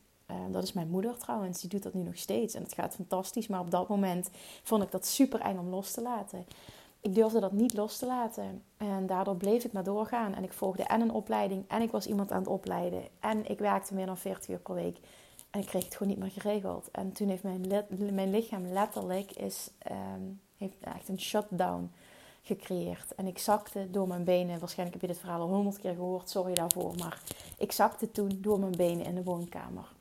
dat 0.50 0.62
is 0.62 0.72
mijn 0.72 0.88
moeder 0.88 1.18
trouwens, 1.18 1.60
die 1.60 1.70
doet 1.70 1.82
dat 1.82 1.94
nu 1.94 2.02
nog 2.02 2.16
steeds 2.16 2.54
en 2.54 2.62
het 2.62 2.72
gaat 2.72 2.94
fantastisch. 2.94 3.46
Maar 3.46 3.60
op 3.60 3.70
dat 3.70 3.88
moment 3.88 4.30
vond 4.62 4.82
ik 4.82 4.90
dat 4.90 5.06
super 5.06 5.40
eng 5.40 5.58
om 5.58 5.68
los 5.68 5.90
te 5.90 6.02
laten 6.02 6.46
ik 7.00 7.14
durfde 7.14 7.40
dat 7.40 7.52
niet 7.52 7.74
los 7.74 7.98
te 7.98 8.06
laten. 8.06 8.62
En 8.76 9.06
daardoor 9.06 9.36
bleef 9.36 9.64
ik 9.64 9.72
maar 9.72 9.84
doorgaan. 9.84 10.34
En 10.34 10.44
ik 10.44 10.52
volgde 10.52 10.82
en 10.82 11.00
een 11.00 11.12
opleiding 11.12 11.64
en 11.68 11.82
ik 11.82 11.90
was 11.90 12.06
iemand 12.06 12.32
aan 12.32 12.38
het 12.38 12.48
opleiden. 12.48 13.02
En 13.20 13.50
ik 13.50 13.58
werkte 13.58 13.94
meer 13.94 14.06
dan 14.06 14.18
40 14.18 14.48
uur 14.48 14.58
per 14.58 14.74
week. 14.74 14.98
En 15.50 15.60
ik 15.60 15.66
kreeg 15.66 15.84
het 15.84 15.96
gewoon 15.96 16.08
niet 16.08 16.18
meer 16.18 16.30
geregeld. 16.30 16.90
En 16.90 17.12
toen 17.12 17.28
heeft 17.28 17.42
mijn, 17.42 17.66
mijn 18.14 18.30
lichaam 18.30 18.66
letterlijk 18.66 19.32
is, 19.32 19.70
um, 19.90 20.40
heeft 20.56 20.76
echt 20.80 21.08
een 21.08 21.20
shutdown 21.20 21.90
gecreëerd. 22.42 23.14
En 23.14 23.26
ik 23.26 23.38
zakte 23.38 23.90
door 23.90 24.08
mijn 24.08 24.24
benen. 24.24 24.58
Waarschijnlijk 24.58 25.00
heb 25.00 25.08
je 25.08 25.14
dit 25.14 25.24
verhaal 25.24 25.40
al 25.40 25.54
honderd 25.54 25.78
keer 25.78 25.94
gehoord. 25.94 26.30
Sorry 26.30 26.54
daarvoor. 26.54 26.94
Maar 26.98 27.22
ik 27.58 27.72
zakte 27.72 28.10
toen 28.10 28.38
door 28.40 28.58
mijn 28.60 28.76
benen 28.76 29.06
in 29.06 29.14
de 29.14 29.22
woonkamer. 29.22 29.92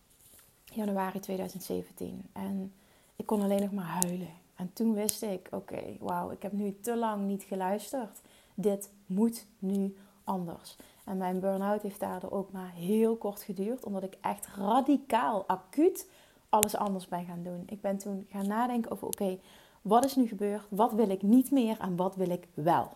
Januari 0.64 1.20
2017. 1.20 2.30
En 2.34 2.74
ik 3.16 3.26
kon 3.26 3.42
alleen 3.42 3.62
nog 3.62 3.72
maar 3.72 4.00
huilen. 4.02 4.37
En 4.58 4.74
toen 4.74 4.94
wist 4.94 5.22
ik, 5.22 5.48
oké, 5.52 5.84
wauw, 6.00 6.32
ik 6.32 6.42
heb 6.42 6.52
nu 6.52 6.78
te 6.82 6.96
lang 6.96 7.26
niet 7.28 7.44
geluisterd. 7.44 8.22
Dit 8.54 8.92
moet 9.06 9.46
nu 9.60 9.96
anders. 10.24 10.78
En 11.06 11.18
mijn 11.18 11.40
burn-out 11.40 11.82
heeft 11.82 12.00
daardoor 12.00 12.32
ook 12.32 12.52
maar 12.52 12.72
heel 12.72 13.16
kort 13.16 13.42
geduurd, 13.42 13.86
omdat 13.86 14.04
ik 14.04 14.18
echt 14.22 14.48
radicaal, 14.56 15.44
acuut 15.48 16.10
alles 16.50 16.76
anders 16.76 17.08
ben 17.08 17.26
gaan 17.26 17.44
doen. 17.44 17.64
Ik 17.66 17.82
ben 17.82 17.98
toen 17.98 18.26
gaan 18.30 18.48
nadenken 18.48 18.92
over, 18.92 19.08
oké, 19.08 19.40
wat 19.82 20.06
is 20.06 20.16
nu 20.16 20.28
gebeurd? 20.28 20.66
Wat 20.70 20.94
wil 20.94 21.10
ik 21.10 21.22
niet 21.22 21.52
meer 21.52 21.80
en 21.80 21.96
wat 21.96 22.16
wil 22.16 22.30
ik 22.30 22.48
wel? 22.54 22.90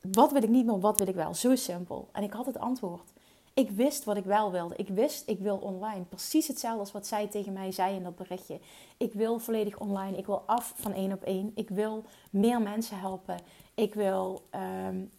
Wat 0.00 0.32
wil 0.32 0.42
ik 0.42 0.48
niet 0.48 0.66
meer, 0.66 0.80
wat 0.80 0.98
wil 0.98 1.08
ik 1.08 1.14
wel? 1.14 1.34
Zo 1.34 1.54
simpel. 1.54 2.08
En 2.12 2.22
ik 2.22 2.32
had 2.32 2.46
het 2.46 2.58
antwoord. 2.58 3.11
Ik 3.54 3.70
wist 3.70 4.04
wat 4.04 4.16
ik 4.16 4.24
wel 4.24 4.50
wilde. 4.50 4.76
Ik 4.76 4.88
wist, 4.88 5.28
ik 5.28 5.38
wil 5.38 5.56
online. 5.56 6.04
Precies 6.04 6.48
hetzelfde 6.48 6.80
als 6.80 6.92
wat 6.92 7.06
zij 7.06 7.26
tegen 7.26 7.52
mij 7.52 7.72
zei 7.72 7.96
in 7.96 8.02
dat 8.02 8.16
berichtje. 8.16 8.60
Ik 8.96 9.12
wil 9.12 9.38
volledig 9.38 9.78
online. 9.78 10.16
Ik 10.16 10.26
wil 10.26 10.42
af 10.46 10.72
van 10.76 10.92
één 10.92 11.12
op 11.12 11.22
één. 11.22 11.52
Ik 11.54 11.68
wil 11.68 12.04
meer 12.30 12.62
mensen 12.62 12.98
helpen. 12.98 13.36
Ik 13.74 13.94
wil 13.94 14.42
um, 14.88 15.10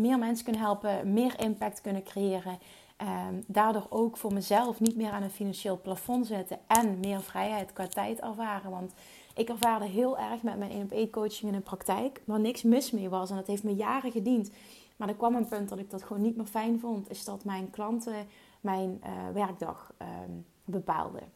meer 0.00 0.18
mensen 0.18 0.44
kunnen 0.44 0.62
helpen, 0.62 1.12
meer 1.12 1.40
impact 1.40 1.80
kunnen 1.80 2.02
creëren. 2.02 2.58
Um, 3.02 3.44
daardoor 3.46 3.86
ook 3.88 4.16
voor 4.16 4.32
mezelf 4.32 4.80
niet 4.80 4.96
meer 4.96 5.10
aan 5.10 5.22
een 5.22 5.30
financieel 5.30 5.80
plafond 5.80 6.26
zetten 6.26 6.58
en 6.66 7.00
meer 7.00 7.20
vrijheid 7.20 7.72
qua 7.72 7.86
tijd 7.86 8.20
ervaren. 8.20 8.70
Want 8.70 8.92
ik 9.34 9.48
ervaarde 9.48 9.86
heel 9.86 10.18
erg 10.18 10.42
met 10.42 10.58
mijn 10.58 10.70
1 10.70 10.82
op 10.82 10.92
1 10.92 11.10
coaching 11.10 11.52
in 11.52 11.58
de 11.58 11.64
praktijk, 11.64 12.22
waar 12.24 12.40
niks 12.40 12.62
mis 12.62 12.90
mee 12.90 13.08
was. 13.08 13.30
En 13.30 13.36
dat 13.36 13.46
heeft 13.46 13.62
me 13.62 13.74
jaren 13.74 14.12
gediend. 14.12 14.50
Maar 14.98 15.08
er 15.08 15.14
kwam 15.14 15.34
een 15.34 15.48
punt 15.48 15.68
dat 15.68 15.78
ik 15.78 15.90
dat 15.90 16.02
gewoon 16.02 16.22
niet 16.22 16.36
meer 16.36 16.46
fijn 16.46 16.80
vond. 16.80 17.10
Is 17.10 17.24
dat 17.24 17.44
mijn 17.44 17.70
klanten 17.70 18.26
mijn 18.60 19.00
uh, 19.04 19.10
werkdag 19.32 19.92
um, 20.26 20.46
bepaalden. 20.64 21.32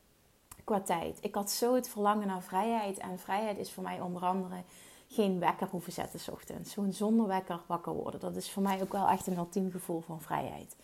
Qua 0.65 0.81
tijd. 0.81 1.19
Ik 1.21 1.35
had 1.35 1.51
zo 1.51 1.75
het 1.75 1.89
verlangen 1.89 2.27
naar 2.27 2.43
vrijheid. 2.43 2.99
En 2.99 3.19
vrijheid 3.19 3.59
is 3.59 3.73
voor 3.73 3.83
mij 3.83 4.01
onder 4.01 4.23
andere 4.23 4.63
geen 5.09 5.39
wekker 5.39 5.69
hoeven 5.71 5.93
zetten 5.93 6.21
s 6.21 6.29
ochtends. 6.29 6.73
Zo'n 6.73 6.93
zonder 6.93 7.27
wekker 7.27 7.61
wakker 7.67 7.93
worden. 7.93 8.21
Dat 8.21 8.37
is 8.37 8.51
voor 8.51 8.63
mij 8.63 8.83
ook 8.83 8.93
wel 8.93 9.09
echt 9.09 9.27
een 9.27 9.37
ultiem 9.37 9.71
gevoel 9.71 10.01
van 10.01 10.21
vrijheid. 10.21 10.77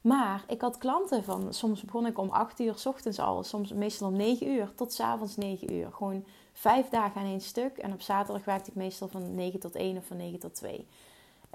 Maar 0.00 0.44
ik 0.48 0.60
had 0.60 0.78
klanten 0.78 1.24
van, 1.24 1.54
soms 1.54 1.82
begon 1.82 2.06
ik 2.06 2.18
om 2.18 2.30
8 2.30 2.60
uur 2.60 2.78
s 2.78 2.86
ochtends 2.86 3.18
al, 3.18 3.42
soms 3.42 3.72
meestal 3.72 4.08
om 4.08 4.16
9 4.16 4.48
uur 4.48 4.72
tot 4.74 4.92
s 4.92 5.00
avonds 5.00 5.36
9 5.36 5.72
uur. 5.72 5.92
Gewoon 5.92 6.24
vijf 6.52 6.88
dagen 6.88 7.20
aan 7.20 7.26
één 7.26 7.40
stuk. 7.40 7.78
En 7.78 7.92
op 7.92 8.00
zaterdag 8.00 8.44
werkte 8.44 8.70
ik 8.70 8.76
meestal 8.76 9.08
van 9.08 9.34
9 9.34 9.60
tot 9.60 9.74
1 9.74 9.96
of 9.96 10.06
van 10.06 10.16
9 10.16 10.38
tot 10.38 10.54
2. 10.54 10.86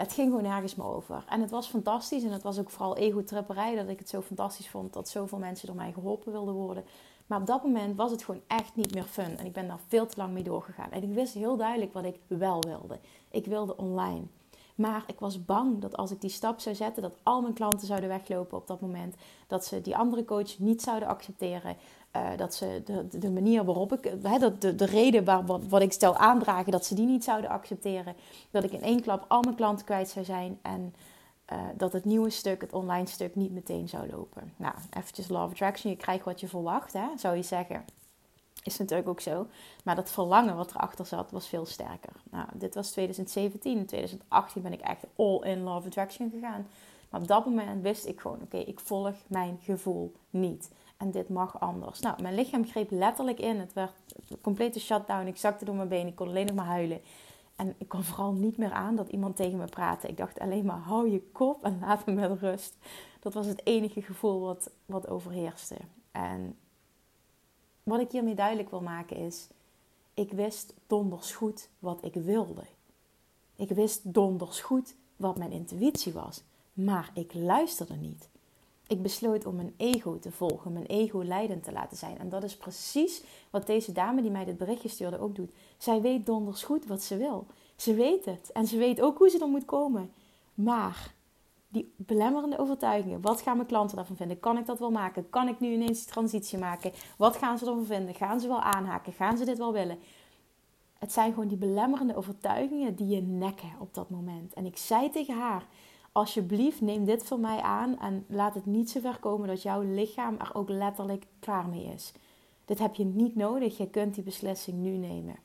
Het 0.01 0.13
ging 0.13 0.27
gewoon 0.27 0.43
nergens 0.43 0.75
meer 0.75 0.88
over. 0.88 1.24
En 1.29 1.41
het 1.41 1.51
was 1.51 1.67
fantastisch. 1.67 2.24
En 2.24 2.31
het 2.31 2.43
was 2.43 2.60
ook 2.60 2.70
vooral 2.70 2.98
ego-tripperij 2.98 3.75
dat 3.75 3.88
ik 3.88 4.00
het 4.00 4.10
zo 4.10 4.22
fantastisch 4.22 4.70
vond 4.70 4.93
dat 4.93 5.10
zoveel 5.10 5.38
mensen 5.38 5.67
door 5.67 5.75
mij 5.75 5.91
geholpen 5.91 6.31
wilden 6.31 6.53
worden. 6.53 6.84
Maar 7.25 7.39
op 7.39 7.46
dat 7.46 7.63
moment 7.63 7.96
was 7.96 8.12
het 8.12 8.24
gewoon 8.24 8.41
echt 8.48 8.75
niet 8.75 8.93
meer 8.93 9.03
fun. 9.03 9.38
En 9.38 9.46
ik 9.46 9.53
ben 9.53 9.67
daar 9.67 9.79
veel 9.88 10.05
te 10.05 10.17
lang 10.17 10.34
mee 10.34 10.43
doorgegaan. 10.43 10.91
En 10.91 11.03
ik 11.03 11.13
wist 11.13 11.34
heel 11.34 11.58
duidelijk 11.58 11.93
wat 11.93 12.03
ik 12.03 12.20
wel 12.27 12.62
wilde. 12.62 13.00
Ik 13.31 13.46
wilde 13.46 13.77
online. 13.77 14.25
Maar 14.75 15.03
ik 15.08 15.20
was 15.20 15.46
bang 15.46 15.81
dat 15.81 15.98
als 15.98 16.12
ik 16.12 16.22
die 16.22 16.29
stap 16.29 16.60
zou 16.60 16.75
zetten, 16.75 17.01
dat 17.01 17.17
al 17.24 17.41
mijn 17.41 17.53
klanten 17.53 17.88
zouden 17.88 18.10
weglopen 18.10 18.58
op 18.58 18.67
dat 18.67 18.81
moment. 18.81 19.15
Dat 19.48 19.65
ze 19.65 19.81
die 19.81 19.98
andere 19.98 20.25
coach 20.25 20.60
niet 20.60 20.81
zouden 20.81 21.08
accepteren. 21.08 21.77
Uh, 22.15 22.30
dat 22.38 22.53
ze 22.53 22.82
de, 22.86 23.20
de 23.20 23.32
manier 23.32 23.65
waarop 23.65 23.94
ik, 23.94 24.13
hè, 24.24 24.39
dat 24.39 24.62
de, 24.62 24.75
de 24.75 24.86
reden 24.86 25.24
waar, 25.24 25.46
wat, 25.46 25.62
wat 25.68 25.82
ik 25.82 25.91
stel 25.91 26.15
aandragen, 26.15 26.72
dat 26.72 26.86
ze 26.86 26.96
die 26.96 27.06
niet 27.06 27.24
zouden 27.24 27.50
accepteren. 27.50 28.15
Dat 28.50 28.63
ik 28.63 28.72
in 28.72 28.82
één 28.82 29.01
klap 29.01 29.25
al 29.27 29.41
mijn 29.41 29.56
klanten 29.56 29.86
kwijt 29.86 30.10
zou 30.10 30.25
zijn. 30.25 30.60
En 30.62 30.94
uh, 31.51 31.58
dat 31.77 31.94
het 31.94 32.06
nieuwe 32.06 32.30
stuk, 32.30 32.62
het 32.62 32.74
online 32.74 33.08
stuk, 33.08 33.36
niet 33.36 33.51
meteen 33.51 33.88
zou 33.89 34.10
lopen. 34.12 34.53
Nou, 34.56 34.74
eventjes 34.89 35.32
of 35.32 35.38
Attraction. 35.51 35.91
Je 35.91 35.98
krijgt 35.98 36.25
wat 36.25 36.39
je 36.39 36.48
verwacht, 36.48 36.94
hè, 36.94 37.08
zou 37.15 37.36
je 37.36 37.44
zeggen. 37.44 37.86
Is 38.63 38.77
natuurlijk 38.77 39.10
ook 39.10 39.20
zo. 39.20 39.48
Maar 39.84 39.96
dat 39.96 40.12
verlangen 40.12 40.56
wat 40.56 40.72
erachter 40.72 41.06
zat, 41.06 41.32
was 41.32 41.48
veel 41.48 41.65
sterker. 41.65 42.13
Nou, 42.32 42.48
dit 42.53 42.75
was 42.75 42.91
2017. 42.91 43.77
In 43.77 43.86
2018 43.86 44.62
ben 44.62 44.74
ik 44.74 44.82
echt 44.82 45.06
all 45.15 45.39
in 45.44 45.63
Love 45.63 45.88
Attraction 45.88 46.30
gegaan. 46.30 46.68
Maar 47.10 47.22
op 47.22 47.27
dat 47.27 47.46
moment 47.46 47.82
wist 47.82 48.06
ik 48.06 48.20
gewoon, 48.20 48.41
oké, 48.41 48.58
ik 48.58 48.80
volg 48.80 49.15
mijn 49.27 49.60
gevoel 49.62 50.13
niet. 50.30 50.72
En 51.01 51.12
dit 51.12 51.29
mag 51.29 51.60
anders. 51.60 52.00
Nou, 52.00 52.22
mijn 52.22 52.36
lichaam 52.36 52.65
greep 52.65 52.91
letterlijk 52.91 53.39
in. 53.39 53.60
Het 53.60 53.74
werd 53.74 53.93
een 54.27 54.41
complete 54.41 54.79
shutdown. 54.79 55.27
Ik 55.27 55.38
zakte 55.38 55.65
door 55.65 55.75
mijn 55.75 55.88
benen. 55.88 56.08
Ik 56.08 56.15
kon 56.15 56.27
alleen 56.27 56.46
nog 56.46 56.55
maar 56.55 56.65
huilen. 56.65 57.01
En 57.55 57.75
ik 57.77 57.88
kon 57.88 58.03
vooral 58.03 58.34
niet 58.34 58.58
meer 58.58 58.72
aan 58.72 58.96
dat 58.96 59.10
iemand 59.10 59.36
tegen 59.36 59.58
me 59.58 59.65
praatte. 59.65 60.08
Ik 60.08 60.17
dacht 60.17 60.39
alleen 60.39 60.65
maar, 60.65 60.77
hou 60.77 61.10
je 61.10 61.22
kop 61.31 61.63
en 61.63 61.79
laat 61.79 62.05
me 62.05 62.13
met 62.13 62.39
rust. 62.39 62.75
Dat 63.20 63.34
was 63.34 63.46
het 63.46 63.65
enige 63.65 64.01
gevoel 64.01 64.39
wat, 64.39 64.72
wat 64.86 65.08
overheerste. 65.08 65.75
En 66.12 66.58
wat 67.84 68.00
ik 68.00 68.12
hiermee 68.12 68.36
duidelijk 68.36 68.70
wil 68.70 68.81
maken 68.81 69.17
is: 69.17 69.48
ik 70.13 70.31
wist 70.31 70.74
donders 70.88 71.31
goed 71.31 71.70
wat 71.79 72.05
ik 72.05 72.13
wilde. 72.13 72.63
Ik 73.55 73.70
wist 73.70 74.13
donders 74.13 74.62
goed 74.62 74.96
wat 75.15 75.38
mijn 75.38 75.51
intuïtie 75.51 76.13
was, 76.13 76.43
maar 76.74 77.12
ik 77.13 77.34
luisterde 77.34 77.96
niet. 77.96 78.30
Ik 78.91 79.01
besloot 79.01 79.45
om 79.45 79.55
mijn 79.55 79.74
ego 79.77 80.19
te 80.19 80.31
volgen, 80.31 80.74
mijn 80.74 80.86
ego 80.86 81.24
leidend 81.24 81.63
te 81.63 81.71
laten 81.71 81.98
zijn. 81.98 82.17
En 82.17 82.29
dat 82.29 82.43
is 82.43 82.57
precies 82.57 83.24
wat 83.50 83.67
deze 83.67 83.91
dame 83.91 84.21
die 84.21 84.31
mij 84.31 84.45
dit 84.45 84.57
berichtje 84.57 84.89
stuurde 84.89 85.19
ook 85.19 85.36
doet. 85.36 85.51
Zij 85.77 86.01
weet 86.01 86.25
donders 86.25 86.63
goed 86.63 86.86
wat 86.86 87.03
ze 87.03 87.17
wil. 87.17 87.45
Ze 87.75 87.93
weet 87.93 88.25
het 88.25 88.51
en 88.51 88.67
ze 88.67 88.77
weet 88.77 89.01
ook 89.01 89.17
hoe 89.17 89.29
ze 89.29 89.39
er 89.39 89.48
moet 89.48 89.65
komen. 89.65 90.12
Maar 90.53 91.13
die 91.67 91.93
belemmerende 91.98 92.57
overtuigingen. 92.57 93.21
Wat 93.21 93.41
gaan 93.41 93.55
mijn 93.55 93.67
klanten 93.67 93.95
daarvan 93.95 94.15
vinden? 94.15 94.39
Kan 94.39 94.57
ik 94.57 94.65
dat 94.65 94.79
wel 94.79 94.91
maken? 94.91 95.29
Kan 95.29 95.48
ik 95.48 95.60
nu 95.60 95.74
ineens 95.74 96.00
die 96.03 96.12
transitie 96.12 96.57
maken? 96.57 96.91
Wat 97.17 97.36
gaan 97.36 97.57
ze 97.57 97.65
ervan 97.65 97.86
vinden? 97.86 98.15
Gaan 98.15 98.39
ze 98.39 98.48
wel 98.48 98.62
aanhaken? 98.62 99.13
Gaan 99.13 99.38
ze 99.38 99.45
dit 99.45 99.57
wel 99.57 99.74
willen? 99.74 100.00
Het 101.00 101.12
zijn 101.12 101.33
gewoon 101.33 101.48
die 101.48 101.57
belemmerende 101.57 102.15
overtuigingen 102.15 102.95
die 102.95 103.07
je 103.07 103.21
nekken 103.21 103.71
op 103.79 103.93
dat 103.93 104.10
moment. 104.10 104.53
En 104.53 104.65
ik 104.65 104.77
zei 104.77 105.10
tegen 105.10 105.38
haar: 105.39 105.65
Alsjeblieft, 106.12 106.82
neem 106.82 107.06
dit 107.06 107.24
voor 107.24 107.39
mij 107.39 107.62
aan 107.62 108.00
en 108.00 108.25
laat 108.27 108.53
het 108.53 108.65
niet 108.65 108.89
zo 108.89 109.00
ver 109.00 109.18
komen 109.20 109.48
dat 109.48 109.62
jouw 109.62 109.82
lichaam 109.82 110.36
er 110.39 110.50
ook 110.53 110.70
letterlijk 110.70 111.25
klaar 111.39 111.68
mee 111.68 111.86
is. 111.94 112.12
Dit 112.65 112.80
heb 112.80 112.96
je 112.96 113.06
niet 113.06 113.36
nodig. 113.36 113.77
Je 113.77 113.89
kunt 113.89 114.15
die 114.15 114.24
beslissing 114.24 114.77
nu 114.77 114.89
nemen. 114.89 115.36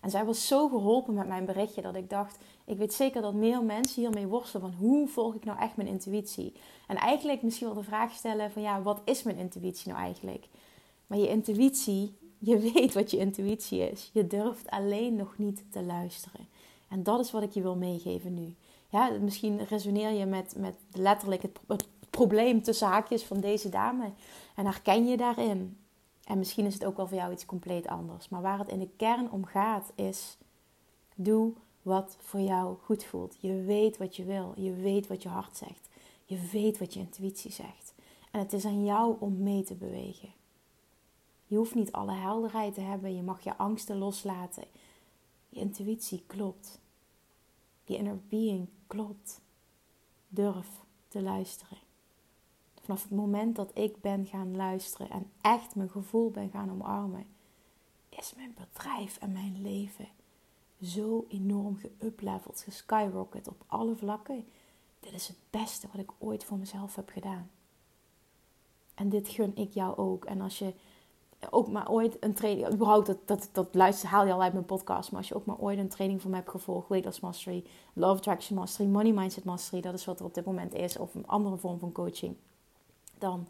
En 0.00 0.10
zij 0.10 0.24
was 0.24 0.46
zo 0.46 0.68
geholpen 0.68 1.14
met 1.14 1.26
mijn 1.26 1.44
berichtje 1.44 1.82
dat 1.82 1.94
ik 1.94 2.10
dacht: 2.10 2.38
ik 2.64 2.78
weet 2.78 2.94
zeker 2.94 3.22
dat 3.22 3.34
meer 3.34 3.62
mensen 3.62 4.02
hiermee 4.02 4.26
worstelen 4.26 4.70
van 4.70 4.86
hoe 4.86 5.08
volg 5.08 5.34
ik 5.34 5.44
nou 5.44 5.58
echt 5.58 5.76
mijn 5.76 5.88
intuïtie? 5.88 6.52
En 6.86 6.96
eigenlijk 6.96 7.42
misschien 7.42 7.66
wel 7.66 7.76
de 7.76 7.82
vraag 7.82 8.12
stellen 8.12 8.50
van 8.50 8.62
ja, 8.62 8.82
wat 8.82 9.00
is 9.04 9.22
mijn 9.22 9.36
intuïtie 9.36 9.88
nou 9.88 10.02
eigenlijk? 10.02 10.48
Maar 11.06 11.18
je 11.18 11.28
intuïtie, 11.28 12.14
je 12.38 12.58
weet 12.72 12.92
wat 12.92 13.10
je 13.10 13.16
intuïtie 13.16 13.90
is. 13.90 14.10
Je 14.12 14.26
durft 14.26 14.70
alleen 14.70 15.16
nog 15.16 15.34
niet 15.38 15.64
te 15.70 15.82
luisteren. 15.82 16.48
En 16.88 17.02
dat 17.02 17.20
is 17.20 17.30
wat 17.30 17.42
ik 17.42 17.52
je 17.52 17.62
wil 17.62 17.76
meegeven 17.76 18.34
nu. 18.34 18.54
Ja, 18.92 19.10
misschien 19.20 19.64
resoneer 19.64 20.10
je 20.10 20.26
met, 20.26 20.54
met 20.56 20.76
letterlijk 20.92 21.42
het, 21.42 21.58
het 21.66 21.86
probleem 22.10 22.62
tussen 22.62 22.88
haakjes 22.88 23.24
van 23.24 23.40
deze 23.40 23.68
dame. 23.68 24.10
En 24.54 24.64
herken 24.64 25.06
je 25.06 25.16
daarin. 25.16 25.78
En 26.24 26.38
misschien 26.38 26.66
is 26.66 26.74
het 26.74 26.84
ook 26.84 26.96
wel 26.96 27.06
voor 27.06 27.16
jou 27.16 27.32
iets 27.32 27.46
compleet 27.46 27.86
anders. 27.86 28.28
Maar 28.28 28.42
waar 28.42 28.58
het 28.58 28.68
in 28.68 28.78
de 28.78 28.88
kern 28.96 29.30
om 29.30 29.44
gaat 29.44 29.92
is: 29.94 30.36
doe 31.14 31.52
wat 31.82 32.16
voor 32.20 32.40
jou 32.40 32.76
goed 32.84 33.04
voelt. 33.04 33.36
Je 33.40 33.62
weet 33.62 33.96
wat 33.96 34.16
je 34.16 34.24
wil. 34.24 34.52
Je 34.56 34.72
weet 34.72 35.06
wat 35.06 35.22
je 35.22 35.28
hart 35.28 35.56
zegt. 35.56 35.88
Je 36.24 36.48
weet 36.52 36.78
wat 36.78 36.94
je 36.94 37.00
intuïtie 37.00 37.52
zegt. 37.52 37.94
En 38.30 38.40
het 38.40 38.52
is 38.52 38.64
aan 38.64 38.84
jou 38.84 39.16
om 39.18 39.42
mee 39.42 39.62
te 39.62 39.74
bewegen. 39.74 40.32
Je 41.46 41.56
hoeft 41.56 41.74
niet 41.74 41.92
alle 41.92 42.12
helderheid 42.12 42.74
te 42.74 42.80
hebben. 42.80 43.16
Je 43.16 43.22
mag 43.22 43.44
je 43.44 43.56
angsten 43.56 43.98
loslaten. 43.98 44.64
Je 45.48 45.60
intuïtie 45.60 46.22
klopt. 46.26 46.80
Je 47.84 47.96
inner 47.96 48.20
being 48.28 48.68
klopt. 48.86 49.40
Durf 50.28 50.68
te 51.08 51.22
luisteren. 51.22 51.78
Vanaf 52.80 53.02
het 53.02 53.12
moment 53.12 53.56
dat 53.56 53.70
ik 53.74 54.00
ben 54.00 54.26
gaan 54.26 54.56
luisteren 54.56 55.10
en 55.10 55.30
echt 55.40 55.74
mijn 55.74 55.90
gevoel 55.90 56.30
ben 56.30 56.50
gaan 56.50 56.70
omarmen, 56.70 57.26
is 58.08 58.34
mijn 58.34 58.54
bedrijf 58.54 59.16
en 59.16 59.32
mijn 59.32 59.62
leven 59.62 60.08
zo 60.82 61.24
enorm 61.28 61.76
geupleveld, 61.76 62.60
geskyrocket 62.60 63.48
op 63.48 63.64
alle 63.66 63.96
vlakken. 63.96 64.44
Dit 65.00 65.12
is 65.12 65.28
het 65.28 65.36
beste 65.50 65.88
wat 65.92 66.00
ik 66.00 66.10
ooit 66.18 66.44
voor 66.44 66.58
mezelf 66.58 66.94
heb 66.94 67.08
gedaan. 67.08 67.50
En 68.94 69.08
dit 69.08 69.28
gun 69.28 69.56
ik 69.56 69.72
jou 69.72 69.96
ook. 69.96 70.24
En 70.24 70.40
als 70.40 70.58
je 70.58 70.74
ook 71.50 71.68
maar 71.68 71.90
ooit 71.90 72.16
een 72.20 72.34
training, 72.34 72.72
überhaupt 72.72 73.06
dat, 73.06 73.18
dat, 73.24 73.48
dat 73.52 73.68
luister, 73.72 74.08
haal 74.08 74.26
je 74.26 74.32
al 74.32 74.42
uit 74.42 74.52
mijn 74.52 74.64
podcast, 74.64 75.10
maar 75.10 75.20
als 75.20 75.28
je 75.28 75.34
ook 75.34 75.44
maar 75.44 75.58
ooit 75.58 75.78
een 75.78 75.88
training 75.88 76.20
van 76.20 76.30
mij 76.30 76.38
hebt 76.38 76.50
gevolgd, 76.50 76.88
Weight 76.88 77.06
Loss 77.06 77.20
Mastery, 77.20 77.64
Love 77.92 78.16
Attraction 78.16 78.58
Mastery, 78.58 78.88
Money 78.88 79.12
Mindset 79.12 79.44
Mastery, 79.44 79.80
dat 79.82 79.94
is 79.94 80.04
wat 80.04 80.20
er 80.20 80.26
op 80.26 80.34
dit 80.34 80.44
moment 80.44 80.74
is, 80.74 80.96
of 80.96 81.14
een 81.14 81.26
andere 81.26 81.56
vorm 81.56 81.78
van 81.78 81.92
coaching, 81.92 82.36
dan 83.18 83.46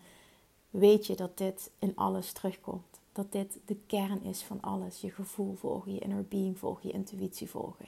weet 0.70 1.06
je 1.06 1.16
dat 1.16 1.38
dit 1.38 1.70
in 1.78 1.92
alles 1.96 2.32
terugkomt 2.32 3.00
dat 3.12 3.32
dit 3.32 3.58
de 3.64 3.76
kern 3.86 4.22
is 4.22 4.42
van 4.42 4.60
alles. 4.60 5.00
Je 5.00 5.10
gevoel 5.10 5.54
volgen, 5.54 5.94
je 5.94 6.00
inner 6.00 6.24
being 6.24 6.58
volgen, 6.58 6.88
je 6.88 6.94
intuïtie 6.94 7.50
volgen. 7.50 7.86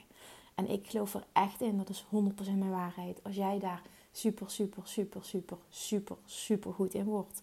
En 0.55 0.69
ik 0.69 0.87
geloof 0.87 1.13
er 1.13 1.25
echt 1.33 1.61
in, 1.61 1.77
dat 1.77 1.89
is 1.89 2.03
100% 2.03 2.07
mijn 2.45 2.69
waarheid. 2.69 3.23
Als 3.23 3.35
jij 3.35 3.59
daar 3.59 3.81
super, 4.11 4.49
super, 4.49 4.81
super, 4.87 5.23
super, 5.23 5.57
super, 5.69 6.15
super 6.25 6.73
goed 6.73 6.93
in 6.93 7.05
wordt, 7.05 7.41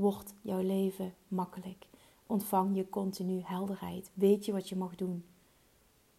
wordt 0.00 0.34
jouw 0.42 0.62
leven 0.62 1.14
makkelijk. 1.28 1.86
Ontvang 2.26 2.76
je 2.76 2.88
continu 2.88 3.40
helderheid. 3.44 4.10
Weet 4.14 4.44
je 4.44 4.52
wat 4.52 4.68
je 4.68 4.76
mag 4.76 4.94
doen. 4.94 5.24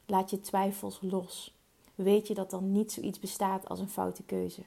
Laat 0.05 0.29
je 0.29 0.41
twijfels 0.41 0.99
los. 1.01 1.55
Weet 1.95 2.27
je 2.27 2.33
dat 2.33 2.53
er 2.53 2.61
niet 2.61 2.91
zoiets 2.91 3.19
bestaat 3.19 3.69
als 3.69 3.79
een 3.79 3.89
foute 3.89 4.23
keuze. 4.23 4.61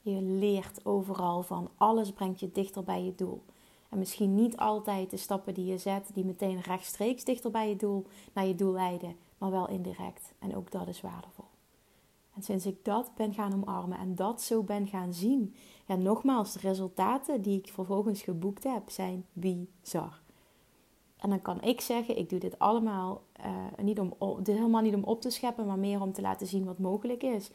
Je 0.00 0.22
leert 0.22 0.84
overal 0.84 1.42
van. 1.42 1.70
Alles 1.76 2.12
brengt 2.12 2.40
je 2.40 2.52
dichter 2.52 2.84
bij 2.84 3.04
je 3.04 3.14
doel. 3.14 3.42
En 3.88 3.98
misschien 3.98 4.34
niet 4.34 4.56
altijd 4.56 5.10
de 5.10 5.16
stappen 5.16 5.54
die 5.54 5.66
je 5.66 5.78
zet, 5.78 6.10
die 6.14 6.24
meteen 6.24 6.60
rechtstreeks 6.60 7.24
dichter 7.24 7.50
bij 7.50 7.68
je 7.68 7.76
doel, 7.76 8.06
naar 8.32 8.46
je 8.46 8.54
doel 8.54 8.72
leiden, 8.72 9.16
maar 9.38 9.50
wel 9.50 9.68
indirect. 9.68 10.32
En 10.38 10.56
ook 10.56 10.70
dat 10.70 10.88
is 10.88 11.00
waardevol. 11.00 11.39
En 12.34 12.42
sinds 12.42 12.66
ik 12.66 12.84
dat 12.84 13.10
ben 13.16 13.34
gaan 13.34 13.54
omarmen 13.54 13.98
en 13.98 14.14
dat 14.14 14.42
zo 14.42 14.62
ben 14.62 14.86
gaan 14.86 15.14
zien, 15.14 15.54
ja, 15.86 15.94
nogmaals, 15.94 16.52
de 16.52 16.58
resultaten 16.58 17.42
die 17.42 17.58
ik 17.58 17.68
vervolgens 17.72 18.22
geboekt 18.22 18.64
heb, 18.64 18.90
zijn 18.90 19.24
bizar. 19.32 20.20
En 21.20 21.30
dan 21.30 21.42
kan 21.42 21.62
ik 21.62 21.80
zeggen, 21.80 22.18
ik 22.18 22.28
doe 22.28 22.38
dit 22.38 22.58
allemaal 22.58 23.22
uh, 23.44 23.84
niet 23.84 23.98
om, 23.98 24.14
dit 24.42 24.56
helemaal 24.56 24.82
niet 24.82 24.94
om 24.94 25.04
op 25.04 25.20
te 25.20 25.30
scheppen, 25.30 25.66
maar 25.66 25.78
meer 25.78 26.00
om 26.00 26.12
te 26.12 26.20
laten 26.20 26.46
zien 26.46 26.64
wat 26.64 26.78
mogelijk 26.78 27.22
is. 27.22 27.50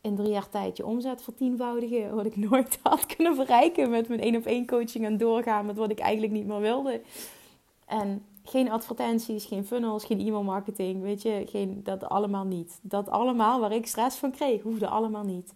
in 0.00 0.16
drie 0.16 0.30
jaar 0.30 0.48
tijd 0.48 0.76
je 0.76 0.86
omzet 0.86 1.22
vertienvoudigen. 1.22 2.14
Wat 2.14 2.26
ik 2.26 2.36
nooit 2.50 2.78
had 2.82 3.06
kunnen 3.06 3.36
bereiken 3.36 3.90
met 3.90 4.08
mijn 4.08 4.20
één 4.20 4.36
op 4.36 4.44
één 4.44 4.66
coaching 4.66 5.04
en 5.04 5.16
doorgaan 5.16 5.66
met 5.66 5.76
wat 5.76 5.90
ik 5.90 5.98
eigenlijk 5.98 6.32
niet 6.32 6.46
meer 6.46 6.60
wilde. 6.60 7.00
En 7.86 8.24
geen 8.48 8.70
advertenties, 8.70 9.44
geen 9.44 9.64
funnels, 9.64 10.04
geen 10.04 10.20
e-mail 10.20 10.42
marketing, 10.42 11.02
weet 11.02 11.22
je, 11.22 11.46
geen, 11.48 11.82
dat 11.84 12.04
allemaal 12.04 12.44
niet. 12.44 12.78
Dat 12.82 13.08
allemaal 13.08 13.60
waar 13.60 13.72
ik 13.72 13.86
stress 13.86 14.16
van 14.16 14.30
kreeg, 14.30 14.62
hoefde 14.62 14.88
allemaal 14.88 15.24
niet. 15.24 15.54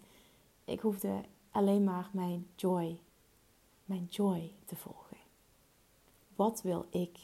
Ik 0.65 0.79
hoefde 0.79 1.21
alleen 1.51 1.83
maar 1.83 2.09
mijn 2.11 2.47
joy, 2.55 2.99
mijn 3.85 4.07
joy 4.09 4.51
te 4.65 4.75
volgen. 4.75 5.17
Wat 6.35 6.61
wil 6.61 6.85
ik? 6.89 7.17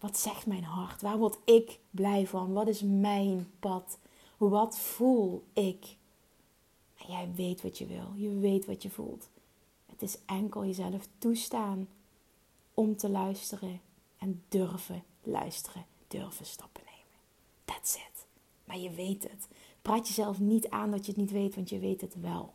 Wat 0.00 0.18
zegt 0.18 0.46
mijn 0.46 0.64
hart? 0.64 1.02
Waar 1.02 1.18
word 1.18 1.38
ik 1.44 1.78
blij 1.90 2.26
van? 2.26 2.52
Wat 2.52 2.68
is 2.68 2.82
mijn 2.82 3.50
pad? 3.58 3.98
Wat 4.36 4.78
voel 4.78 5.44
ik? 5.52 5.96
En 6.98 7.06
jij 7.08 7.30
weet 7.34 7.62
wat 7.62 7.78
je 7.78 7.86
wil. 7.86 8.12
Je 8.14 8.38
weet 8.38 8.66
wat 8.66 8.82
je 8.82 8.90
voelt. 8.90 9.28
Het 9.86 10.02
is 10.02 10.18
enkel 10.26 10.64
jezelf 10.64 11.08
toestaan 11.18 11.88
om 12.74 12.96
te 12.96 13.08
luisteren 13.08 13.80
en 14.22 14.42
durven 14.48 15.04
luisteren, 15.22 15.86
durven 16.08 16.46
stappen 16.46 16.82
nemen. 16.84 17.18
That's 17.64 17.94
it. 17.94 18.26
Maar 18.64 18.78
je 18.78 18.90
weet 18.90 19.22
het. 19.22 19.48
Praat 19.82 20.08
jezelf 20.08 20.38
niet 20.38 20.68
aan 20.68 20.90
dat 20.90 21.06
je 21.06 21.12
het 21.12 21.20
niet 21.20 21.30
weet, 21.30 21.54
want 21.54 21.68
je 21.68 21.78
weet 21.78 22.00
het 22.00 22.20
wel. 22.20 22.52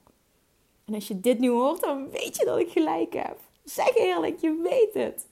En 0.86 0.94
als 0.94 1.08
je 1.08 1.20
dit 1.20 1.40
nu 1.40 1.50
hoort, 1.50 1.82
dan 1.82 2.10
weet 2.10 2.36
je 2.36 2.46
dat 2.46 2.60
ik 2.60 2.70
gelijk 2.70 3.14
heb. 3.14 3.40
Zeg 3.64 3.96
eerlijk, 3.96 4.40
je 4.40 4.62
weet 4.64 4.94
het. 5.04 5.28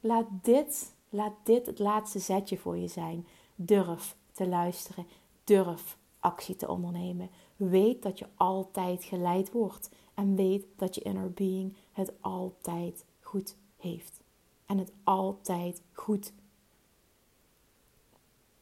Laat 0.00 0.26
dit, 0.42 0.92
laat 1.08 1.34
dit 1.42 1.66
het 1.66 1.78
laatste 1.78 2.18
zetje 2.18 2.58
voor 2.58 2.76
je 2.76 2.88
zijn. 2.88 3.26
Durf 3.54 4.16
te 4.32 4.46
luisteren. 4.46 5.06
Durf 5.44 5.98
actie 6.20 6.56
te 6.56 6.68
ondernemen. 6.68 7.30
Weet 7.56 8.02
dat 8.02 8.18
je 8.18 8.26
altijd 8.34 9.04
geleid 9.04 9.52
wordt. 9.52 9.90
En 10.14 10.36
weet 10.36 10.64
dat 10.76 10.94
je 10.94 11.02
inner 11.02 11.32
being 11.32 11.76
het 11.92 12.12
altijd 12.20 13.04
goed 13.20 13.56
heeft. 13.76 14.23
En 14.66 14.78
het 14.78 14.92
altijd 15.04 15.82
goed 15.92 16.32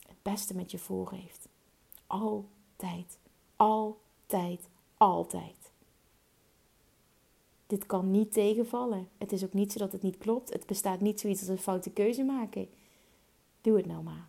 het 0.09 0.23
beste 0.23 0.55
met 0.55 0.71
je 0.71 0.79
voor 0.79 1.11
heeft. 1.11 1.49
Altijd, 2.07 3.19
altijd, 3.57 4.69
altijd. 4.97 5.71
Dit 7.67 7.87
kan 7.87 8.11
niet 8.11 8.33
tegenvallen. 8.33 9.09
Het 9.19 9.33
is 9.33 9.45
ook 9.45 9.53
niet 9.53 9.73
zo 9.73 9.79
dat 9.79 9.93
het 9.93 10.03
niet 10.03 10.19
klopt. 10.19 10.53
Het 10.53 10.67
bestaat 10.67 11.01
niet 11.01 11.21
zoiets 11.21 11.41
als 11.41 11.49
een 11.49 11.59
foute 11.59 11.91
keuze 11.91 12.23
maken. 12.23 12.69
Doe 13.61 13.77
het 13.77 13.87
nou 13.87 14.03
maar. 14.03 14.29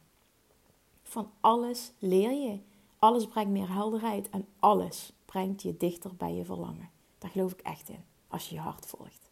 Van 1.04 1.32
alles 1.40 1.92
leer 2.00 2.32
je. 2.32 2.60
Alles 3.00 3.28
brengt 3.28 3.52
meer 3.52 3.74
helderheid 3.74 4.30
en 4.30 4.48
alles 4.60 5.14
brengt 5.26 5.62
je 5.62 5.78
dichter 5.78 6.16
bij 6.16 6.34
je 6.34 6.46
verlangen. 6.46 6.90
Daar 7.18 7.30
geloof 7.30 7.52
ik 7.52 7.62
echt 7.62 7.90
in, 7.90 8.04
als 8.28 8.50
je 8.50 8.56
je 8.56 8.62
hart 8.62 8.86
volgt. 8.86 9.30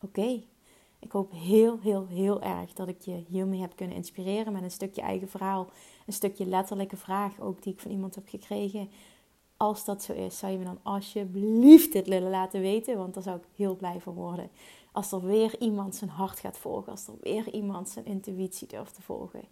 Oké, 0.00 0.42
ik 1.02 1.12
hoop 1.12 1.32
heel, 1.32 1.78
heel, 1.80 2.06
heel 2.06 2.42
erg 2.42 2.72
dat 2.72 2.88
ik 2.88 3.00
je 3.00 3.24
hiermee 3.28 3.60
heb 3.60 3.76
kunnen 3.76 3.96
inspireren 3.96 4.52
met 4.52 4.62
een 4.62 4.70
stukje 4.70 5.00
eigen 5.00 5.28
verhaal. 5.28 5.68
Een 6.06 6.12
stukje 6.12 6.46
letterlijke 6.46 6.96
vraag 6.96 7.40
ook 7.40 7.62
die 7.62 7.72
ik 7.72 7.80
van 7.80 7.90
iemand 7.90 8.14
heb 8.14 8.28
gekregen. 8.28 8.90
Als 9.56 9.84
dat 9.84 10.02
zo 10.02 10.12
is, 10.12 10.38
zou 10.38 10.52
je 10.52 10.58
me 10.58 10.64
dan 10.64 10.78
alsjeblieft 10.82 11.92
dit 11.92 12.08
willen 12.08 12.30
laten 12.30 12.60
weten? 12.60 12.96
Want 12.96 13.14
daar 13.14 13.22
zou 13.22 13.36
ik 13.36 13.44
heel 13.56 13.76
blij 13.76 14.00
van 14.00 14.14
worden. 14.14 14.50
Als 14.92 15.12
er 15.12 15.24
weer 15.24 15.60
iemand 15.60 15.94
zijn 15.94 16.10
hart 16.10 16.38
gaat 16.38 16.58
volgen. 16.58 16.92
Als 16.92 17.06
er 17.06 17.14
weer 17.20 17.52
iemand 17.52 17.88
zijn 17.88 18.04
intuïtie 18.04 18.68
durft 18.68 18.94
te 18.94 19.02
volgen. 19.02 19.42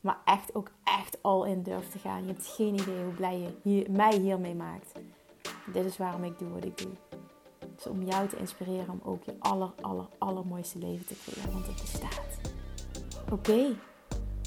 Maar 0.00 0.18
echt 0.24 0.54
ook 0.54 0.70
echt 0.84 1.22
al 1.22 1.44
in 1.44 1.62
durft 1.62 1.90
te 1.90 1.98
gaan. 1.98 2.22
Je 2.22 2.32
hebt 2.32 2.46
geen 2.46 2.74
idee 2.74 3.04
hoe 3.04 3.14
blij 3.14 3.38
je 3.38 3.54
hier, 3.62 3.90
mij 3.90 4.18
hiermee 4.18 4.54
maakt. 4.54 4.92
Dit 5.72 5.84
is 5.84 5.96
waarom 5.96 6.24
ik 6.24 6.38
doe 6.38 6.48
wat 6.48 6.64
ik 6.64 6.78
doe 6.78 6.92
om 7.88 8.02
jou 8.02 8.28
te 8.28 8.36
inspireren 8.36 8.88
om 8.88 9.00
ook 9.04 9.24
je 9.24 9.34
aller, 9.38 9.70
aller, 9.80 10.06
allermooiste 10.18 10.78
leven 10.78 11.06
te 11.06 11.14
creëren. 11.24 11.52
Want 11.52 11.66
het 11.66 11.80
bestaat. 11.80 12.40
Oké, 13.30 13.76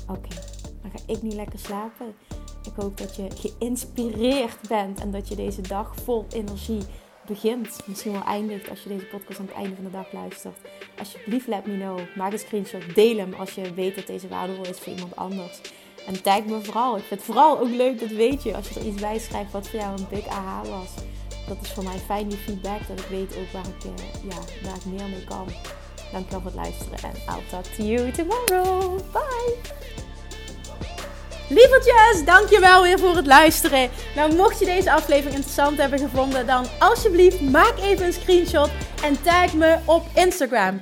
oké. 0.07 0.35
Dan 0.81 0.91
ga 0.91 0.99
ik 1.05 1.21
nu 1.21 1.29
lekker 1.29 1.59
slapen. 1.59 2.15
Ik 2.63 2.71
hoop 2.75 2.97
dat 2.97 3.15
je 3.15 3.27
geïnspireerd 3.35 4.67
bent 4.67 4.99
en 4.99 5.11
dat 5.11 5.27
je 5.27 5.35
deze 5.35 5.61
dag 5.61 5.95
vol 5.95 6.25
energie 6.29 6.81
begint. 7.27 7.87
Misschien 7.87 8.11
wel 8.11 8.23
eindigt 8.23 8.69
als 8.69 8.83
je 8.83 8.89
deze 8.89 9.05
podcast 9.05 9.39
aan 9.39 9.45
het 9.45 9.55
einde 9.55 9.75
van 9.75 9.83
de 9.83 9.91
dag 9.91 10.11
luistert. 10.11 10.57
Alsjeblieft, 10.99 11.47
let 11.47 11.65
me 11.65 11.77
know. 11.77 11.99
Maak 12.15 12.31
een 12.31 12.39
screenshot. 12.39 12.95
Deel 12.95 13.17
hem 13.17 13.33
als 13.33 13.55
je 13.55 13.73
weet 13.73 13.95
dat 13.95 14.07
deze 14.07 14.27
waardevol 14.27 14.65
is 14.65 14.79
voor 14.79 14.93
iemand 14.93 15.15
anders. 15.15 15.61
En 16.07 16.21
tag 16.21 16.45
me 16.45 16.61
vooral. 16.61 16.97
Ik 16.97 17.03
vind 17.03 17.19
het 17.19 17.29
vooral 17.29 17.59
ook 17.59 17.69
leuk, 17.69 17.99
dat 17.99 18.09
weet 18.09 18.43
je, 18.43 18.55
als 18.55 18.69
je 18.69 18.79
er 18.79 18.85
iets 18.85 19.01
bij 19.01 19.19
schrijft 19.19 19.51
wat 19.51 19.67
voor 19.67 19.79
jou 19.79 19.97
een 19.97 20.07
big 20.09 20.27
aha 20.27 20.63
was 20.63 20.93
dat 21.47 21.57
is 21.61 21.69
voor 21.69 21.83
mij 21.83 21.99
fijn, 22.05 22.27
die 22.27 22.37
feedback. 22.37 22.87
Dat 22.87 22.99
ik 22.99 23.05
weet 23.09 23.35
ook 23.37 23.51
waar 23.51 23.65
ik, 23.77 23.83
uh, 23.85 24.29
ja, 24.29 24.37
waar 24.63 24.75
ik 24.75 24.85
meer 24.85 25.09
mee 25.09 25.23
kan. 25.23 25.47
Dankjewel 26.11 26.41
voor 26.41 26.51
het 26.51 26.55
luisteren. 26.55 26.99
En 27.03 27.35
I'll 27.35 27.43
talk 27.49 27.63
to 27.63 27.83
you 27.83 28.11
tomorrow. 28.11 28.99
Bye! 29.11 29.55
Lievertjes, 31.49 32.25
dankjewel 32.25 32.81
weer 32.83 32.99
voor 32.99 33.15
het 33.15 33.25
luisteren. 33.25 33.89
Nou, 34.15 34.35
mocht 34.35 34.59
je 34.59 34.65
deze 34.65 34.91
aflevering 34.91 35.35
interessant 35.35 35.77
hebben 35.77 35.99
gevonden, 35.99 36.47
dan 36.47 36.65
alsjeblieft 36.79 37.41
maak 37.41 37.77
even 37.79 38.05
een 38.05 38.13
screenshot 38.13 38.69
en 39.03 39.21
tag 39.21 39.53
me 39.53 39.77
op 39.85 40.03
Instagram. 40.13 40.81